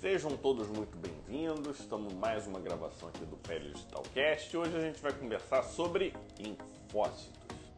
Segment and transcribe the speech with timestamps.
[0.00, 1.80] Sejam todos muito bem-vindos.
[1.80, 4.56] Estamos mais uma gravação aqui do Pele Digital Cast.
[4.56, 7.32] Hoje a gente vai conversar sobre linfócitos.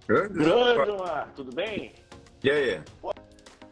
[0.06, 1.94] Grande, Grande, Mar, tudo bem?
[2.44, 2.82] E aí?
[3.00, 3.14] Pô,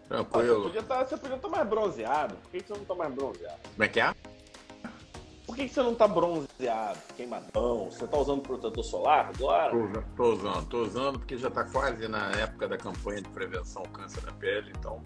[0.09, 0.63] Tranquilo.
[0.63, 2.37] Podia tá- você podia estar mais bronzeado.
[2.37, 3.59] Por que que você não está mais bronzeado?
[3.71, 4.15] Como é que é?
[5.47, 7.91] Por que que você não está bronzeado, queimadão?
[7.91, 9.73] Você está usando protetor solar agora?
[10.17, 13.89] Tô usando, tô usando porque já está quase na época da campanha de prevenção ao
[13.89, 15.03] câncer da pele, então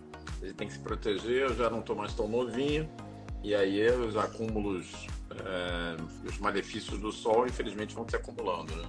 [0.46, 1.42] gente tem que se proteger.
[1.42, 2.88] Eu já não estou mais tão novinho
[3.42, 8.88] e aí os acúmulos, é, os malefícios do sol, infelizmente, vão se acumulando, né?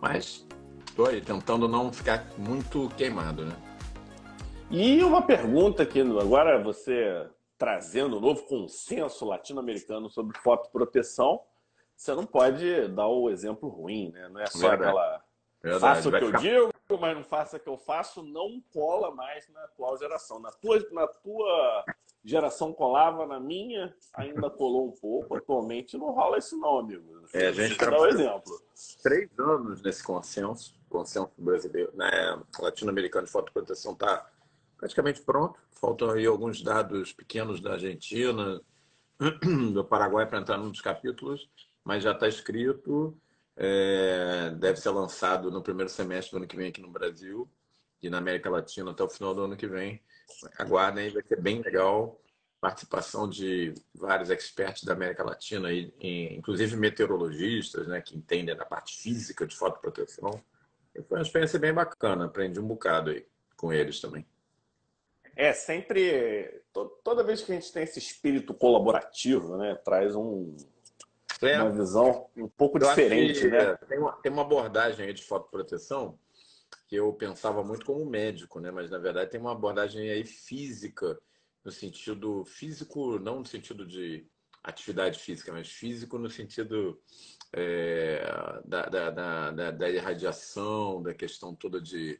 [0.00, 0.46] Mas
[0.94, 3.56] tô aí tentando não ficar muito queimado, né?
[4.70, 11.40] E uma pergunta aqui, agora você trazendo o novo consenso latino-americano sobre fotoproteção,
[11.96, 14.28] você não pode dar o exemplo ruim, né?
[14.28, 14.82] Não é só Verdade.
[14.82, 15.24] aquela
[15.62, 18.60] Verdade, faça o que eu ficar- digo, mas não faça o que eu faço, não
[18.72, 20.38] cola mais na atual geração.
[20.40, 21.84] Na tua, na tua
[22.24, 25.36] geração colava, na minha ainda colou um pouco.
[25.36, 27.04] Atualmente não rola isso não, amigo.
[27.32, 28.60] É, a gente eu tá- dar o exemplo.
[29.02, 32.10] três anos nesse consenso, consenso brasileiro, né,
[32.58, 34.28] latino-americano de fotoproteção está
[34.78, 35.58] praticamente pronto.
[35.72, 38.60] Faltam aí alguns dados pequenos da Argentina,
[39.72, 41.48] do Paraguai para entrar num dos capítulos,
[41.84, 43.16] mas já está escrito.
[43.56, 47.48] é, deve ser lançado no primeiro semestre do ano que vem aqui no Brasil
[48.02, 50.02] e na América Latina até o final do ano que vem.
[50.58, 52.20] Aguardem, vai ser bem legal.
[52.60, 59.46] Participação de vários experts da América Latina, inclusive meteorologistas, né, que entendem da parte física
[59.46, 60.42] de fotoproteção.
[60.94, 64.26] E foi uma experiência bem bacana, aprendi um bocado aí com eles também.
[65.36, 66.62] É, sempre.
[66.72, 69.74] to- Toda vez que a gente tem esse espírito colaborativo, né?
[69.84, 70.56] Traz um,
[71.42, 73.58] É, uma visão um pouco diferente, né?
[73.72, 76.18] é, Tem uma, tem uma abordagem aí de fotoproteção
[76.86, 78.70] que eu pensava muito como médico, né?
[78.70, 81.18] Mas na verdade tem uma abordagem aí física,
[81.64, 84.26] no sentido físico, não no sentido de
[84.62, 86.98] atividade física, mas físico no sentido
[87.52, 88.22] é,
[88.64, 92.18] da, da, da, da- irradiação, da questão toda de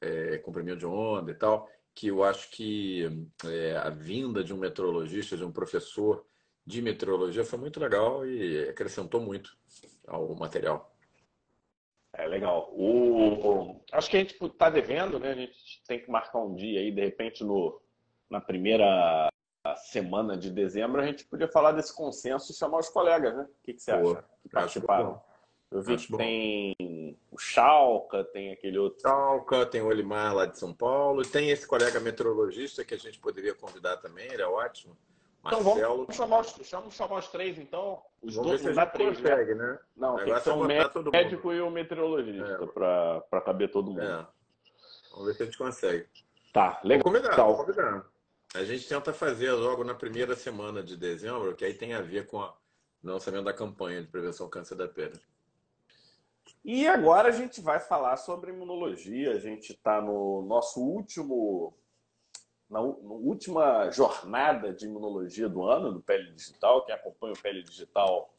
[0.00, 4.58] é, comprimento de onda e tal, que eu acho que é, a vinda de um
[4.58, 6.24] meteorologista, de um professor
[6.64, 9.56] de meteorologia foi muito legal e acrescentou muito
[10.06, 10.94] ao material.
[12.18, 12.68] É legal.
[12.72, 15.30] O, acho que a gente está devendo, né?
[15.30, 17.80] A gente tem que marcar um dia aí, de repente, no,
[18.28, 19.30] na primeira
[19.76, 23.44] semana de dezembro, a gente podia falar desse consenso e chamar os colegas, né?
[23.44, 24.24] O que, que você acha?
[24.42, 25.22] Que participaram.
[25.70, 26.18] Eu vi Acho que bom.
[26.18, 29.00] tem o Chalca, tem aquele outro.
[29.00, 33.18] Talca, tem o Olimar lá de São Paulo, tem esse colega meteorologista que a gente
[33.20, 34.96] poderia convidar também, ele é ótimo,
[35.40, 35.96] Então Marcelo.
[35.98, 38.02] vamos chamar os, vamos chamar os três, então.
[38.20, 39.08] Os Vamos dois, ver se a gente né?
[39.14, 39.78] consegue, né?
[39.96, 41.10] Não, tem que ser o mundo.
[41.12, 42.66] médico e o meteorologista É.
[42.66, 44.02] para caber todo mundo.
[44.02, 44.26] É.
[45.12, 46.06] Vamos ver se a gente consegue.
[46.52, 47.04] Tá, legal.
[47.04, 48.04] combinar, vamos combinar.
[48.54, 52.26] A gente tenta fazer logo na primeira semana de dezembro, que aí tem a ver
[52.26, 52.52] com o
[53.04, 55.20] lançamento da campanha de prevenção ao câncer da pele.
[56.64, 59.32] E agora a gente vai falar sobre imunologia.
[59.32, 61.74] A gente está no nosso último,
[62.68, 66.84] na última jornada de imunologia do ano, do Pele Digital.
[66.84, 68.32] Quem acompanha o Pele Digital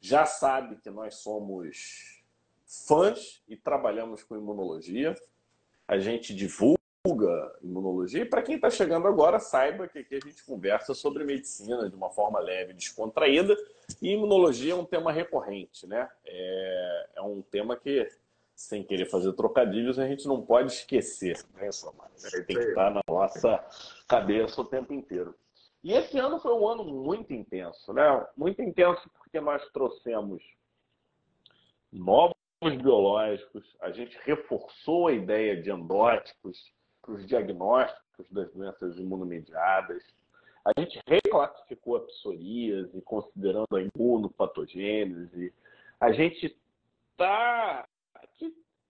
[0.00, 2.22] já sabe que nós somos
[2.66, 5.14] fãs e trabalhamos com imunologia.
[5.86, 6.76] A gente divulga
[7.62, 8.22] imunologia.
[8.22, 11.94] E para quem está chegando agora, saiba que aqui a gente conversa sobre medicina de
[11.94, 13.56] uma forma leve descontraída.
[14.02, 16.08] E imunologia é um tema recorrente, né?
[16.24, 18.08] É, é um tema que,
[18.56, 22.10] sem querer fazer trocadilhos, a gente não pode esquecer, né, Samara?
[22.46, 23.62] Tem que estar na nossa
[24.08, 25.34] cabeça o tempo inteiro.
[25.84, 28.26] E esse ano foi um ano muito intenso, né?
[28.34, 30.42] Muito intenso porque nós trouxemos
[31.92, 36.72] novos biológicos, a gente reforçou a ideia de endótipos
[37.02, 40.02] para os diagnósticos das doenças imunomediadas.
[40.64, 45.52] A gente reclassificou a psoríase, considerando a imunopatogênese.
[46.00, 46.56] A gente
[47.12, 47.86] está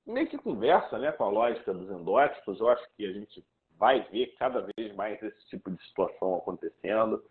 [0.06, 2.60] meio que conversa né, com a lógica dos endótipos.
[2.60, 3.44] Eu acho que a gente
[3.78, 7.22] vai ver cada vez mais esse tipo de situação acontecendo.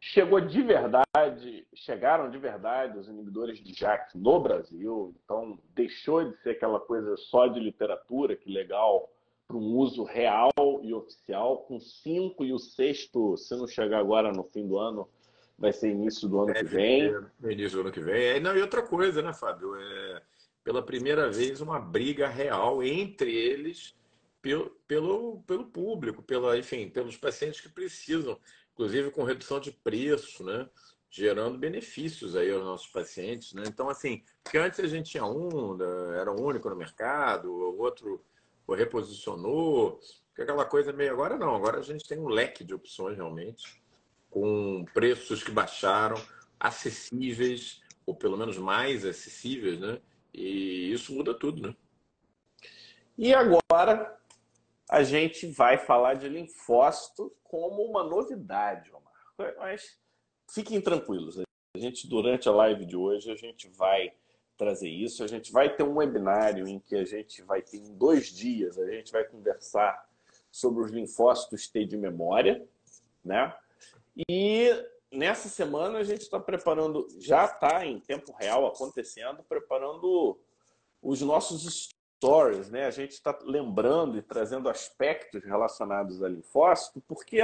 [0.00, 6.36] Chegou de verdade, chegaram de verdade os inibidores de JAK no Brasil, então deixou de
[6.42, 9.08] ser aquela coisa só de literatura, que legal,
[9.46, 10.50] para um uso real
[10.82, 15.08] e oficial, com cinco e o sexto, se não chegar agora no fim do ano,
[15.56, 17.14] vai ser início do ano que vem.
[17.44, 18.24] É, início do ano que vem.
[18.24, 19.76] É, não, e outra coisa, né, Fábio?
[19.76, 20.22] É,
[20.64, 23.94] pela primeira vez, uma briga real entre eles
[24.40, 28.38] pelo, pelo, pelo público, pela, enfim, pelos pacientes que precisam,
[28.72, 30.68] inclusive com redução de preço, né?
[31.10, 33.62] Gerando benefícios aí aos nossos pacientes, né?
[33.66, 35.78] Então, assim, porque antes a gente tinha um,
[36.14, 38.24] era o único no mercado, o outro
[38.66, 40.00] o reposicionou,
[40.38, 41.12] aquela coisa meio.
[41.12, 43.82] Agora não, agora a gente tem um leque de opções realmente.
[44.30, 46.16] com preços que baixaram,
[46.58, 50.00] acessíveis, ou pelo menos mais acessíveis, né?
[50.32, 51.76] E isso muda tudo, né?
[53.18, 54.18] E agora
[54.88, 59.54] a gente vai falar de linfócito como uma novidade, Omar.
[59.58, 59.98] Mas
[60.50, 64.12] fiquem tranquilos, a gente durante a live de hoje a gente vai
[64.56, 67.94] trazer isso, a gente vai ter um webinário em que a gente vai ter em
[67.94, 70.08] dois dias, a gente vai conversar
[70.50, 72.64] sobre os linfócitos T de memória,
[73.24, 73.54] né?
[74.28, 74.68] E
[75.22, 80.36] nessa semana a gente está preparando, já está em tempo real acontecendo, preparando
[81.00, 82.86] os nossos stories, né?
[82.86, 87.38] A gente está lembrando e trazendo aspectos relacionados a linfócito, porque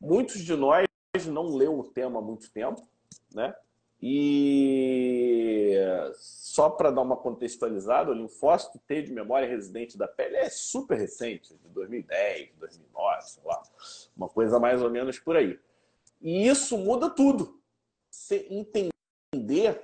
[0.00, 0.86] muitos de nós
[1.26, 2.86] não leu o tema há muito tempo,
[3.34, 3.52] né?
[4.00, 5.74] E
[6.14, 10.96] só para dar uma contextualizada, o linfócito T de memória residente da pele é super
[10.96, 13.60] recente, de 2010, 2009, sei lá,
[14.16, 15.58] uma coisa mais ou menos por aí.
[16.22, 17.60] E isso muda tudo.
[18.10, 19.82] Você entender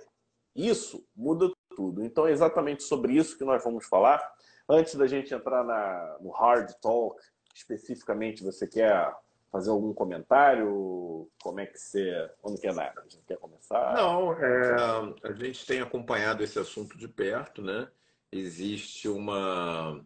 [0.54, 2.04] isso muda tudo.
[2.04, 4.20] Então é exatamente sobre isso que nós vamos falar.
[4.68, 7.20] Antes da gente entrar na, no hard talk,
[7.54, 9.14] especificamente, você quer
[9.50, 11.28] fazer algum comentário?
[11.42, 12.30] Como é que você.
[12.42, 13.00] Como que é nada?
[13.00, 13.94] A gente quer começar?
[13.94, 14.76] Não, é,
[15.22, 17.88] a gente tem acompanhado esse assunto de perto, né?
[18.30, 20.04] Existe uma.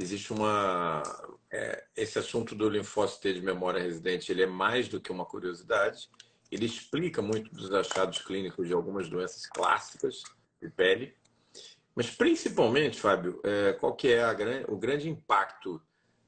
[0.00, 1.02] Existe uma.
[1.50, 6.08] É, esse assunto do linfócito de memória residente ele é mais do que uma curiosidade.
[6.50, 10.22] Ele explica muito dos achados clínicos de algumas doenças clássicas
[10.60, 11.14] de pele.
[11.94, 14.24] Mas, principalmente, Fábio, é, qual que é
[14.68, 15.82] o grande impacto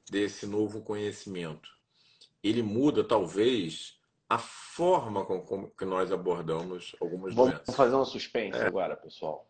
[0.09, 1.69] desse novo conhecimento?
[2.43, 3.97] Ele muda, talvez,
[4.27, 7.65] a forma com, com que nós abordamos algumas Vamos doenças.
[7.67, 8.65] Vamos fazer um suspense é.
[8.65, 9.47] agora, pessoal.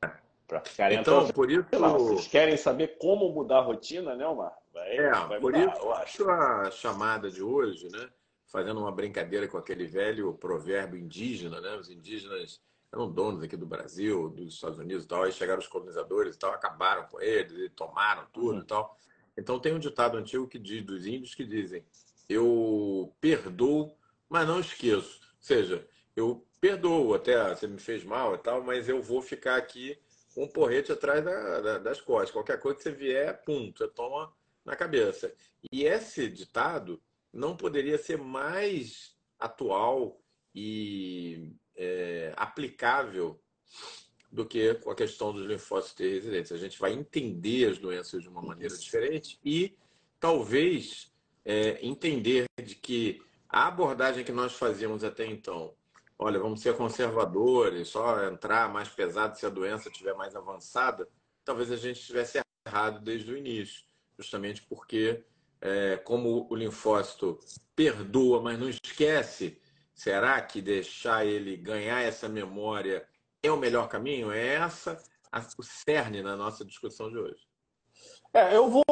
[0.47, 4.60] Para ficarem então, por isso, lá, vocês querem saber como mudar a rotina, né, Omar?
[4.73, 8.09] Vai, é, vai por mudar, isso eu acho a chamada de hoje, né?
[8.47, 11.75] Fazendo uma brincadeira com aquele velho provérbio indígena, né?
[11.77, 15.68] Os indígenas eram donos aqui do Brasil, dos Estados Unidos e tal, aí chegaram os
[15.68, 18.59] colonizadores e tal, acabaram com eles, e tomaram tudo uhum.
[18.59, 18.97] e tal.
[19.38, 21.85] Então tem um ditado antigo que diz dos índios que dizem:
[22.27, 23.95] eu perdoo,
[24.29, 25.21] mas não esqueço.
[25.21, 29.56] Ou seja, eu perdoo até você me fez mal e tal, mas eu vou ficar
[29.56, 29.97] aqui
[30.33, 32.31] com um porrete atrás da, da, das costas.
[32.31, 34.31] Qualquer coisa que você vier, pum, você toma
[34.65, 35.33] na cabeça.
[35.71, 37.01] E esse ditado
[37.33, 40.21] não poderia ser mais atual
[40.53, 43.39] e é, aplicável
[44.31, 46.51] do que com a questão dos linfócitos T residentes.
[46.51, 49.75] A gente vai entender as doenças de uma maneira diferente e
[50.19, 51.11] talvez
[51.43, 55.73] é, entender de que a abordagem que nós fazíamos até então,
[56.17, 61.09] olha, vamos ser conservadores, só entrar mais pesado se a doença estiver mais avançada,
[61.43, 63.83] talvez a gente estivesse errado desde o início,
[64.21, 65.23] justamente porque,
[65.59, 67.39] é, como o linfócito
[67.75, 69.59] perdoa, mas não esquece,
[70.01, 73.07] Será que deixar ele ganhar essa memória
[73.44, 74.31] é o melhor caminho?
[74.31, 74.97] É essa
[75.59, 77.47] o cerne na nossa discussão de hoje.
[78.33, 78.83] É, eu vou.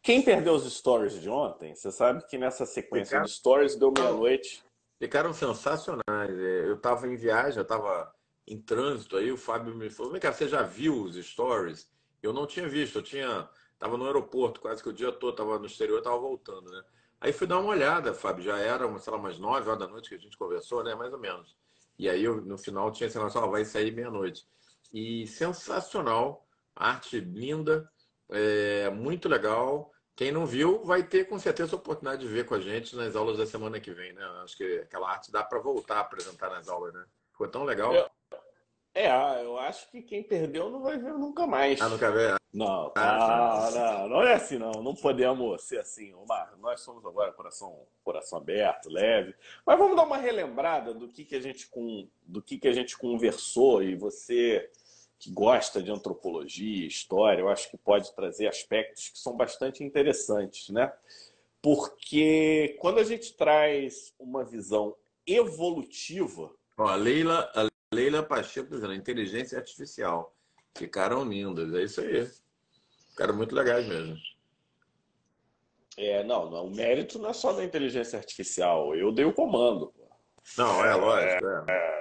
[0.00, 3.24] Quem perdeu os stories de ontem, você sabe que nessa sequência Ficaram...
[3.24, 4.62] de stories deu meia-noite.
[4.96, 6.38] Ficaram sensacionais.
[6.38, 8.14] É, eu estava em viagem, eu estava
[8.46, 11.90] em trânsito aí, o Fábio me falou: vem cá, você já viu os stories?
[12.22, 13.50] Eu não tinha visto, eu tinha.
[13.80, 16.84] Estava no aeroporto quase que o dia todo, estava no exterior, estava voltando, né?
[17.18, 20.10] Aí fui dar uma olhada, Fábio, já era, sei lá, umas 9 horas da noite
[20.10, 20.94] que a gente conversou, né?
[20.94, 21.56] Mais ou menos.
[21.98, 24.46] E aí eu, no final tinha esse negócio, vai sair meia-noite.
[24.92, 27.90] E sensacional, arte linda,
[28.28, 29.90] é, muito legal.
[30.14, 33.16] Quem não viu vai ter com certeza a oportunidade de ver com a gente nas
[33.16, 34.22] aulas da semana que vem, né?
[34.44, 37.02] Acho que aquela arte dá para voltar a apresentar nas aulas, né?
[37.32, 37.94] Ficou tão legal.
[38.94, 39.08] É,
[39.44, 41.80] eu acho que quem perdeu não vai ver nunca mais.
[41.80, 42.34] Ah, nunca vê?
[42.52, 44.72] Não, ah, não, não, não é assim não.
[44.82, 46.56] Não podemos ser assim, Omar.
[46.58, 49.34] Nós somos agora coração, coração aberto, leve.
[49.64, 52.72] Mas vamos dar uma relembrada do que, que a gente com, do que, que a
[52.72, 54.68] gente conversou e você
[55.20, 60.70] que gosta de antropologia, história, eu acho que pode trazer aspectos que são bastante interessantes,
[60.70, 60.90] né?
[61.62, 68.94] Porque quando a gente traz uma visão evolutiva, Ó, a Leila, a Leila Pacheco dizendo,
[68.94, 70.34] inteligência artificial.
[70.76, 72.30] Ficaram lindas, é isso aí.
[73.10, 74.16] Ficaram muito legais mesmo.
[75.96, 78.94] É, não, não, o mérito não é só da inteligência artificial.
[78.94, 79.92] Eu dei o comando.
[80.56, 81.46] Não, é lógico.
[81.46, 81.64] É.
[81.68, 82.00] é.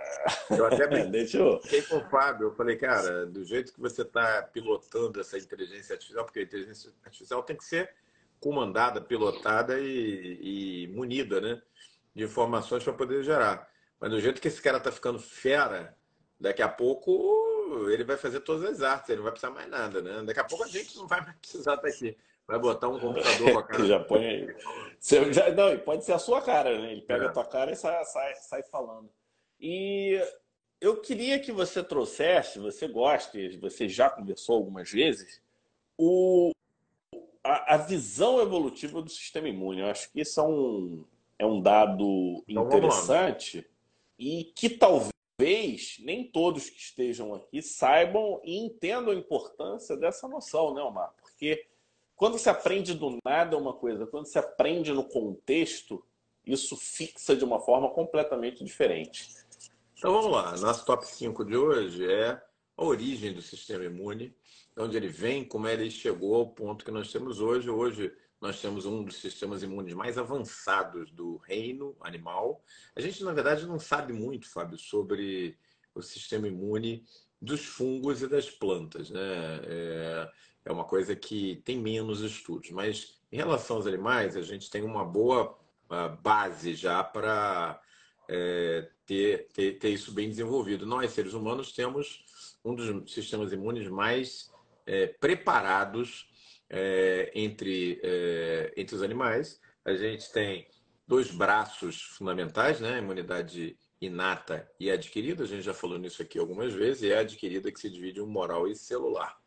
[0.51, 0.87] Eu até
[1.63, 2.47] fiquei com o Fábio.
[2.47, 6.91] Eu falei, cara, do jeito que você está pilotando essa inteligência artificial, porque a inteligência
[7.03, 7.93] artificial tem que ser
[8.39, 11.61] comandada, pilotada e, e munida né,
[12.15, 13.68] de informações para poder gerar.
[13.99, 15.95] Mas do jeito que esse cara está ficando fera,
[16.39, 20.01] daqui a pouco ele vai fazer todas as artes, ele não vai precisar mais nada,
[20.01, 20.23] né?
[20.23, 22.17] Daqui a pouco a gente não vai mais precisar estar aqui.
[22.47, 23.85] Vai botar um computador com a cara.
[23.85, 24.55] já põe aí.
[24.99, 26.93] Você já, não, pode ser a sua cara, né?
[26.93, 27.27] Ele pega é.
[27.27, 29.09] a tua cara e sai, sai, sai falando.
[29.59, 30.19] E
[30.81, 35.41] eu queria que você trouxesse, você gosta, você já conversou algumas vezes,
[35.97, 36.51] o,
[37.43, 39.81] a, a, visão evolutiva do sistema imune.
[39.81, 41.05] Eu acho que isso é um,
[41.37, 43.69] é um dado então, interessante
[44.19, 50.73] e que talvez nem todos que estejam aqui saibam e entendam a importância dessa noção,
[50.73, 51.13] né, Omar?
[51.21, 51.65] Porque
[52.15, 56.05] quando se aprende do nada é uma coisa, quando se aprende no contexto,
[56.45, 59.29] isso fixa de uma forma completamente diferente.
[59.97, 62.41] Então vamos lá, nosso top 5 de hoje é
[62.75, 64.35] a origem do sistema imune
[64.77, 67.69] onde ele vem, como ele chegou ao ponto que nós temos hoje.
[67.69, 72.63] Hoje nós temos um dos sistemas imunes mais avançados do reino animal.
[72.95, 75.57] A gente, na verdade, não sabe muito, Fábio, sobre
[75.93, 77.05] o sistema imune
[77.41, 79.09] dos fungos e das plantas.
[79.09, 79.19] Né?
[79.65, 80.31] É,
[80.65, 84.83] é uma coisa que tem menos estudos, mas em relação aos animais, a gente tem
[84.83, 85.57] uma boa
[86.21, 87.81] base já para
[88.27, 90.85] é, ter, ter, ter isso bem desenvolvido.
[90.85, 92.23] Nós, seres humanos, temos
[92.63, 94.51] um dos sistemas imunes mais
[94.85, 96.28] é, preparados
[96.69, 99.59] é, entre, é, entre os animais.
[99.83, 100.67] A gente tem
[101.07, 102.95] dois braços fundamentais, né?
[102.95, 105.43] A imunidade inata e adquirida.
[105.43, 107.03] A gente já falou nisso aqui algumas vezes.
[107.03, 109.37] E é adquirida que se divide em moral e celular.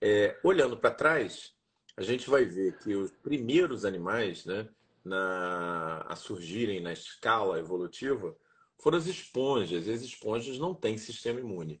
[0.00, 1.52] É, olhando para trás,
[1.96, 4.68] a gente vai ver que os primeiros animais, né,
[5.04, 8.36] na, a surgirem na escala evolutiva,
[8.78, 9.88] foram as esponjas.
[9.88, 11.78] As esponjas não têm sistema imune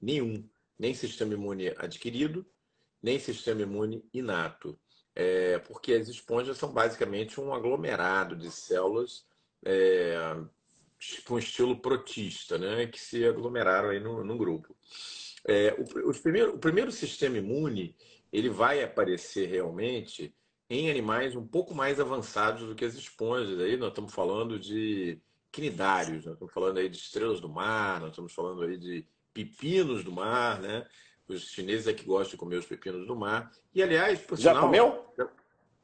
[0.00, 0.48] nenhum
[0.80, 2.46] nem sistema imune adquirido,
[3.02, 4.78] nem sistema imune inato.
[5.14, 9.26] É, porque as esponjas são basicamente um aglomerado de células
[9.64, 10.16] é,
[11.26, 14.74] com estilo protista, né, que se aglomeraram aí no, no grupo.
[15.46, 17.96] É, o, primeiro, o primeiro sistema imune
[18.32, 20.34] ele vai aparecer realmente
[20.68, 23.58] em animais um pouco mais avançados do que as esponjas.
[23.58, 28.10] Aí nós estamos falando de quinidários, nós estamos falando aí de estrelas do mar, nós
[28.10, 29.04] estamos falando aí de
[29.34, 30.86] pepinos do mar, né?
[31.30, 33.52] Os chineses é que gostam de comer os pepinos do mar.
[33.74, 35.14] E, aliás, por Já sinal, comeu?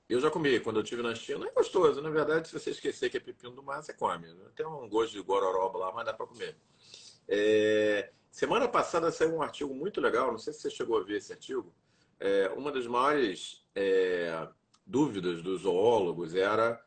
[0.09, 0.59] Eu já comi.
[0.61, 2.00] Quando eu estive na China, é gostoso.
[2.00, 4.26] Na verdade, se você esquecer que é pepino do mar, você come.
[4.55, 6.57] Tem um gosto de gororoba lá, mas dá para comer.
[7.29, 8.11] É...
[8.31, 11.33] Semana passada saiu um artigo muito legal, não sei se você chegou a ver esse
[11.33, 11.73] artigo.
[12.21, 12.49] É...
[12.50, 14.49] Uma das maiores é...
[14.87, 16.85] dúvidas dos zoólogos era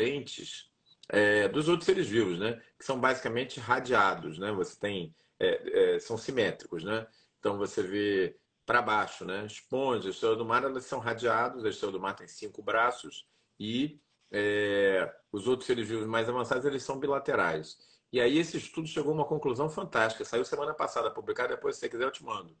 [0.00, 0.70] diferentes
[1.08, 2.60] é, dos outros seres vivos, né?
[2.78, 4.50] Que são basicamente radiados, né?
[4.52, 7.06] Você tem é, é, são simétricos, né?
[7.38, 9.44] Então você vê para baixo, né?
[9.44, 11.64] Esponjas, estrelas do mar, elas são radiados.
[11.64, 13.26] A estrela do mar tem cinco braços
[13.58, 14.00] e
[14.32, 17.76] é, os outros seres vivos mais avançados eles são bilaterais.
[18.12, 20.24] E aí esse estudo chegou a uma conclusão fantástica.
[20.24, 21.54] Saiu semana passada, publicado.
[21.54, 22.56] Depois, se você quiser, eu te mando.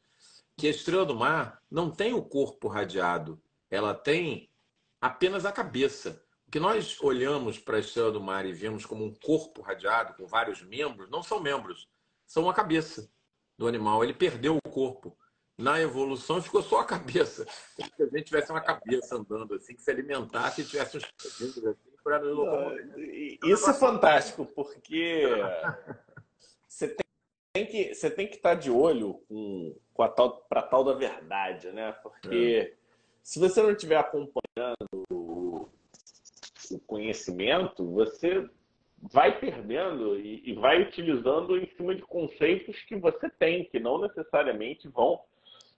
[0.56, 4.50] Que a estrela do mar não tem o corpo radiado, ela tem
[5.00, 9.14] apenas a cabeça que nós olhamos para a estrela do mar e vemos como um
[9.14, 11.88] corpo radiado com vários membros, não são membros,
[12.26, 13.08] são a cabeça
[13.56, 14.02] do animal.
[14.02, 15.16] Ele perdeu o corpo.
[15.56, 17.46] Na evolução ficou só a cabeça.
[17.76, 21.04] Como se a gente tivesse uma cabeça andando assim, que se alimentasse e tivesse uns
[21.24, 21.52] assim
[22.02, 22.20] para
[23.44, 25.26] Isso é fantástico, porque
[26.66, 27.04] você tem,
[27.52, 30.94] tem que, você tem que estar de olho com, com a tal, para tal da
[30.94, 31.92] verdade, né?
[32.02, 32.76] Porque é.
[33.22, 34.99] se você não estiver acompanhando
[36.70, 38.48] o conhecimento, você
[39.02, 44.00] vai perdendo e, e, vai utilizando em cima de conceitos que você tem, que não
[44.00, 45.20] necessariamente vão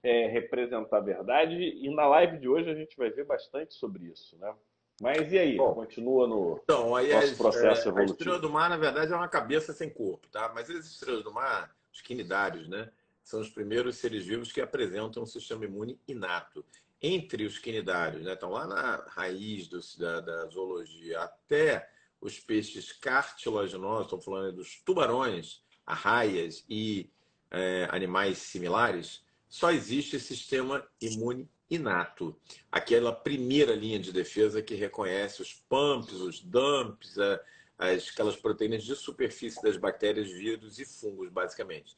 [0.02, 1.54] é, representar a verdade.
[1.54, 4.52] E na live de hoje a gente vai ver bastante sobre isso, né?
[5.00, 5.56] Mas e aí?
[5.56, 8.12] Bom, Continua no então, aí nosso processo é, evolutivo.
[8.12, 10.50] A estrela do mar, na verdade, é uma cabeça sem corpo, tá?
[10.54, 12.90] Mas as estrelas do mar, os quinidários, né?
[13.22, 16.64] São os primeiros seres vivos que apresentam um sistema imune inato
[17.02, 18.38] entre os quinidários, né?
[18.40, 21.90] Lá na raiz do, da, da, zoologia, até
[22.21, 27.11] os peixes cartilaginosos, estão falando dos tubarões, arraias e
[27.50, 32.37] é, animais similares, só existe sistema imune inato.
[32.71, 37.18] Aquela primeira linha de defesa que reconhece os pumps, os dumps,
[37.76, 41.97] as, aquelas proteínas de superfície das bactérias, vírus e fungos, basicamente.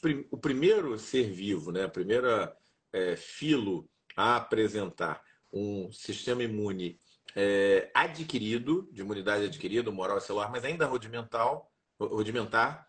[0.00, 1.84] Prim, o primeiro ser vivo, né?
[1.84, 2.56] a primeira
[2.92, 7.00] é, filo a apresentar um sistema imune
[7.36, 11.60] é, adquirido, de imunidade adquirida, moral celular, mas ainda rudimentar,
[11.98, 12.88] rudimentar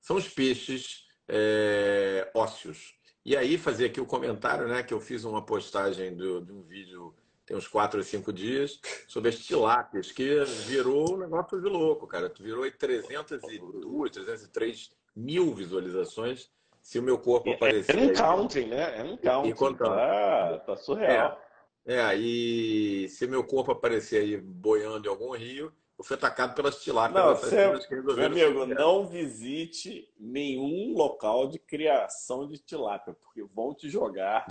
[0.00, 2.94] são os peixes é, ósseos.
[3.24, 6.62] E aí fazer aqui o comentário, né, que eu fiz uma postagem do, de um
[6.62, 7.14] vídeo
[7.50, 12.06] tem uns 4 ou 5 dias, sobre as tilápias, que virou um negócio de louco,
[12.06, 12.32] cara.
[12.38, 16.48] Virou aí 302, 303 mil visualizações.
[16.82, 17.96] Se o meu corpo aparecer.
[17.96, 18.98] É, é um counting, né?
[18.98, 19.48] É um counting.
[19.48, 19.84] E quanto...
[19.84, 21.40] tá, tá surreal.
[21.86, 26.54] É, é, aí se meu corpo aparecer aí boiando em algum rio, eu fui atacado
[26.54, 27.22] pelas tilápias.
[27.22, 33.90] Não, você, meu amigo, não visite nenhum local de criação de tilápia, porque vão te
[33.90, 34.46] jogar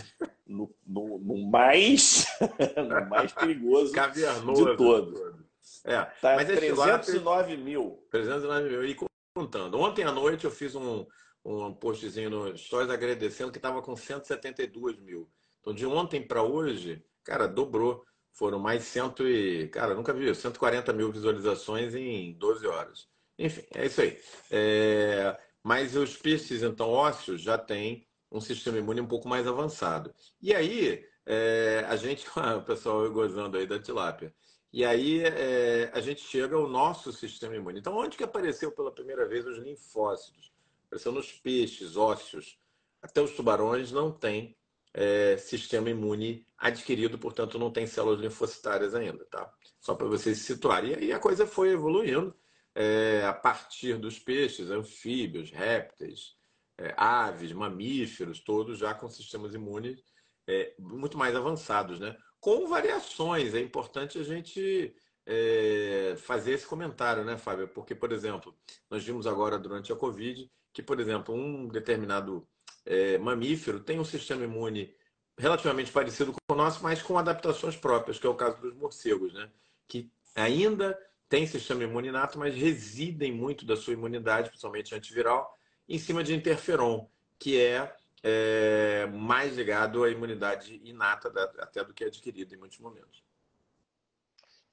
[0.45, 2.27] no, no, no mais,
[2.77, 5.39] no mais perigoso de todo.
[5.85, 8.05] É, tá mas 309 mil.
[8.11, 8.85] 309 mil.
[8.85, 8.95] E
[9.35, 9.79] contando.
[9.79, 11.07] Ontem à noite eu fiz um,
[11.43, 15.29] um postzinho no Stories agradecendo que estava com 172 mil.
[15.59, 18.03] Então, de ontem para hoje, cara, dobrou.
[18.31, 19.67] Foram mais cento e.
[19.69, 23.07] Cara, nunca vi 140 mil visualizações em 12 horas.
[23.37, 24.17] Enfim, é isso aí.
[24.51, 25.37] É...
[25.63, 30.13] Mas os peixes, então, ósseos, já têm um sistema imune um pouco mais avançado.
[30.41, 31.83] E aí, é...
[31.87, 32.25] a gente,
[32.57, 34.33] o pessoal gozando aí da tilápia.
[34.71, 35.91] E aí é...
[35.93, 37.79] a gente chega ao nosso sistema imune.
[37.79, 40.53] Então, onde que apareceu pela primeira vez os linfócitos?
[40.89, 42.57] Apareceu nos peixes, ósseos.
[42.99, 44.57] Até os tubarões não têm
[44.91, 49.53] é, sistema imune adquirido, portanto não tem células linfocitárias ainda, tá?
[49.79, 50.91] Só para vocês se situarem.
[50.91, 52.35] E aí a coisa foi evoluindo
[52.73, 56.35] é, a partir dos peixes, anfíbios, répteis,
[56.75, 60.03] é, aves, mamíferos, todos já com sistemas imunes
[60.47, 62.17] é, muito mais avançados, né?
[62.39, 67.67] Com variações, é importante a gente é, fazer esse comentário, né, Fábio?
[67.67, 68.57] Porque, por exemplo,
[68.89, 72.47] nós vimos agora durante a Covid que, por exemplo, um determinado
[72.85, 74.95] é, mamífero tem um sistema imune
[75.37, 79.33] relativamente parecido com o nosso, mas com adaptações próprias, que é o caso dos morcegos,
[79.33, 79.49] né?
[79.87, 80.97] Que ainda
[81.29, 85.55] tem sistema imune inato, mas residem muito da sua imunidade, principalmente antiviral,
[85.87, 87.07] em cima de interferon,
[87.37, 93.23] que é, é mais ligado à imunidade inata até do que adquirida em muitos momentos.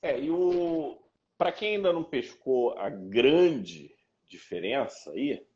[0.02, 1.00] É, e o
[1.38, 3.94] para quem ainda não pescou a grande
[4.26, 5.46] diferença aí,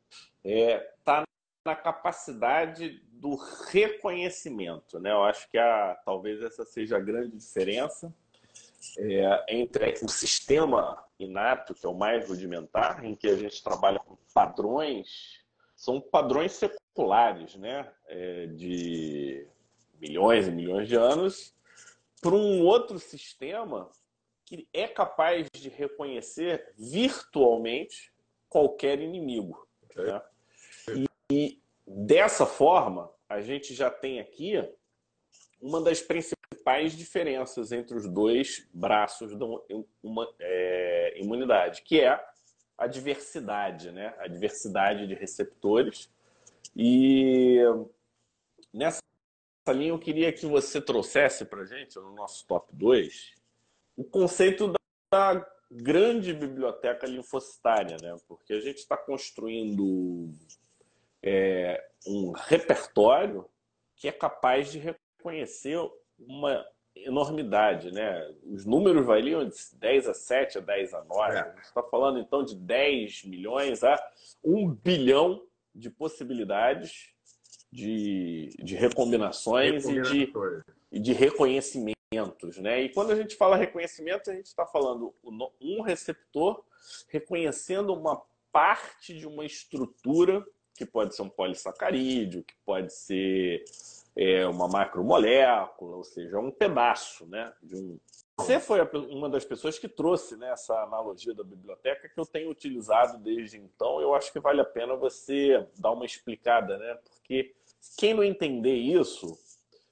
[0.43, 1.23] é, tá
[1.65, 4.99] na capacidade do reconhecimento.
[4.99, 5.11] Né?
[5.11, 8.13] Eu acho que a, talvez essa seja a grande diferença
[8.97, 13.99] é, entre o sistema inato, que é o mais rudimentar, em que a gente trabalha
[13.99, 15.39] com padrões,
[15.75, 17.91] são padrões seculares, né?
[18.07, 19.47] É, de
[19.99, 21.55] milhões e milhões de anos,
[22.19, 23.89] para um outro sistema
[24.45, 28.11] que é capaz de reconhecer virtualmente
[28.49, 29.67] qualquer inimigo.
[29.99, 30.21] Né?
[31.31, 34.61] E dessa forma, a gente já tem aqui
[35.61, 39.45] uma das principais diferenças entre os dois braços da
[40.39, 42.19] é, imunidade, que é
[42.77, 44.13] a diversidade, né?
[44.17, 46.09] A diversidade de receptores.
[46.75, 47.59] E
[48.73, 49.01] nessa
[49.69, 53.35] linha eu queria que você trouxesse para gente, no nosso top 2,
[53.95, 54.73] o conceito
[55.13, 58.15] da grande biblioteca linfocitária, né?
[58.27, 60.29] Porque a gente está construindo
[61.23, 63.45] é, um repertório
[63.95, 65.79] que é capaz de reconhecer
[66.19, 68.29] uma enormidade, né?
[68.43, 71.37] Os números variam de 10 a 7 a 10 a 9.
[71.37, 71.39] É.
[71.39, 73.97] A gente está falando então de 10 milhões a
[74.43, 75.41] 1 bilhão
[75.73, 77.13] de possibilidades
[77.71, 80.33] de, de recombinações e de,
[80.91, 82.00] e de reconhecimentos,
[82.61, 82.81] né?
[82.81, 85.13] E quando a gente fala reconhecimento, a gente está falando
[85.61, 86.61] um receptor
[87.07, 88.21] reconhecendo uma
[88.51, 90.45] parte de uma estrutura
[90.75, 93.63] que pode ser um polissacarídeo, que pode ser
[94.13, 97.97] é, uma macromolécula, ou seja, um pedaço né, de um.
[98.37, 102.49] Você foi uma das pessoas que trouxe né, essa analogia da biblioteca que eu tenho
[102.49, 104.01] utilizado desde então.
[104.01, 106.97] Eu acho que vale a pena você dar uma explicada, né?
[107.15, 107.53] Porque
[107.97, 109.39] quem não entender isso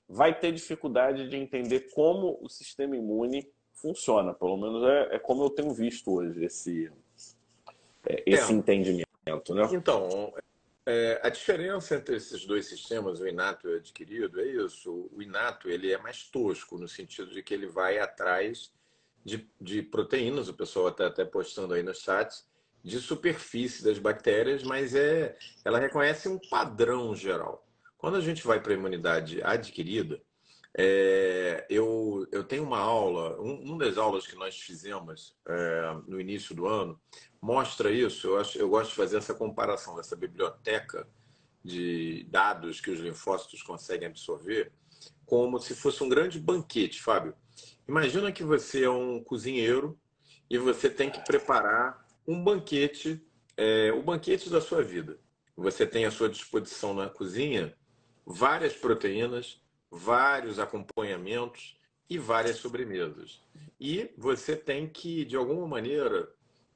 [0.09, 4.33] vai ter dificuldade de entender como o sistema imune funciona.
[4.33, 6.91] Pelo menos é, é como eu tenho visto hoje esse,
[8.07, 8.55] é, esse é.
[8.55, 9.05] entendimento.
[9.53, 9.69] Né?
[9.71, 10.33] Então,
[10.85, 15.07] é, a diferença entre esses dois sistemas, o inato e o adquirido, é isso.
[15.13, 18.73] O inato ele é mais tosco, no sentido de que ele vai atrás
[19.23, 22.43] de, de proteínas, o pessoal está até postando aí no chat,
[22.83, 27.68] de superfície das bactérias, mas é, ela reconhece um padrão geral.
[27.99, 30.21] Quando a gente vai para a imunidade adquirida,
[30.77, 36.55] é, eu, eu tenho uma aula, um, das aulas que nós fizemos é, no início
[36.55, 36.97] do ano,
[37.41, 38.27] mostra isso.
[38.27, 41.05] Eu, acho, eu gosto de fazer essa comparação dessa biblioteca
[41.61, 44.71] de dados que os linfócitos conseguem absorver,
[45.25, 47.35] como se fosse um grande banquete, Fábio.
[47.85, 49.99] Imagina que você é um cozinheiro
[50.49, 53.21] e você tem que preparar um banquete,
[53.57, 55.19] é, o banquete da sua vida.
[55.57, 57.75] Você tem à sua disposição na cozinha
[58.29, 59.59] várias proteínas,
[59.91, 63.39] vários acompanhamentos, e várias sobremesas.
[63.79, 66.27] E você tem que, de alguma maneira,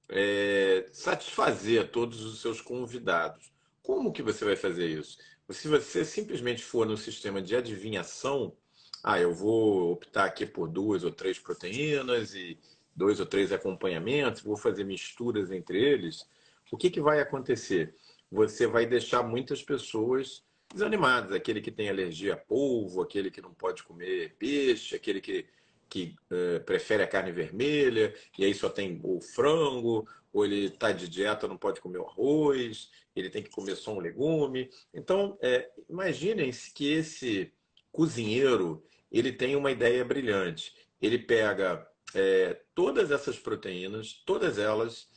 [0.07, 3.51] é, satisfazer todos os seus convidados.
[3.81, 5.17] Como que você vai fazer isso?
[5.49, 8.55] Se você simplesmente for no sistema de adivinhação,
[9.03, 12.57] ah, eu vou optar aqui por duas ou três proteínas e
[12.95, 16.25] dois ou três acompanhamentos, vou fazer misturas entre eles,
[16.71, 17.95] o que, que vai acontecer?
[18.31, 21.31] Você vai deixar muitas pessoas desanimadas.
[21.31, 25.45] Aquele que tem alergia a polvo, aquele que não pode comer peixe, aquele que,
[25.89, 30.91] que uh, prefere a carne vermelha e aí só tem o frango, ou ele está
[30.91, 34.69] de dieta, não pode comer o arroz, ele tem que comer só um legume.
[34.93, 37.53] Então, é, imaginem que esse
[37.91, 40.73] cozinheiro ele tem uma ideia brilhante.
[40.99, 45.07] Ele pega é, todas essas proteínas, todas elas,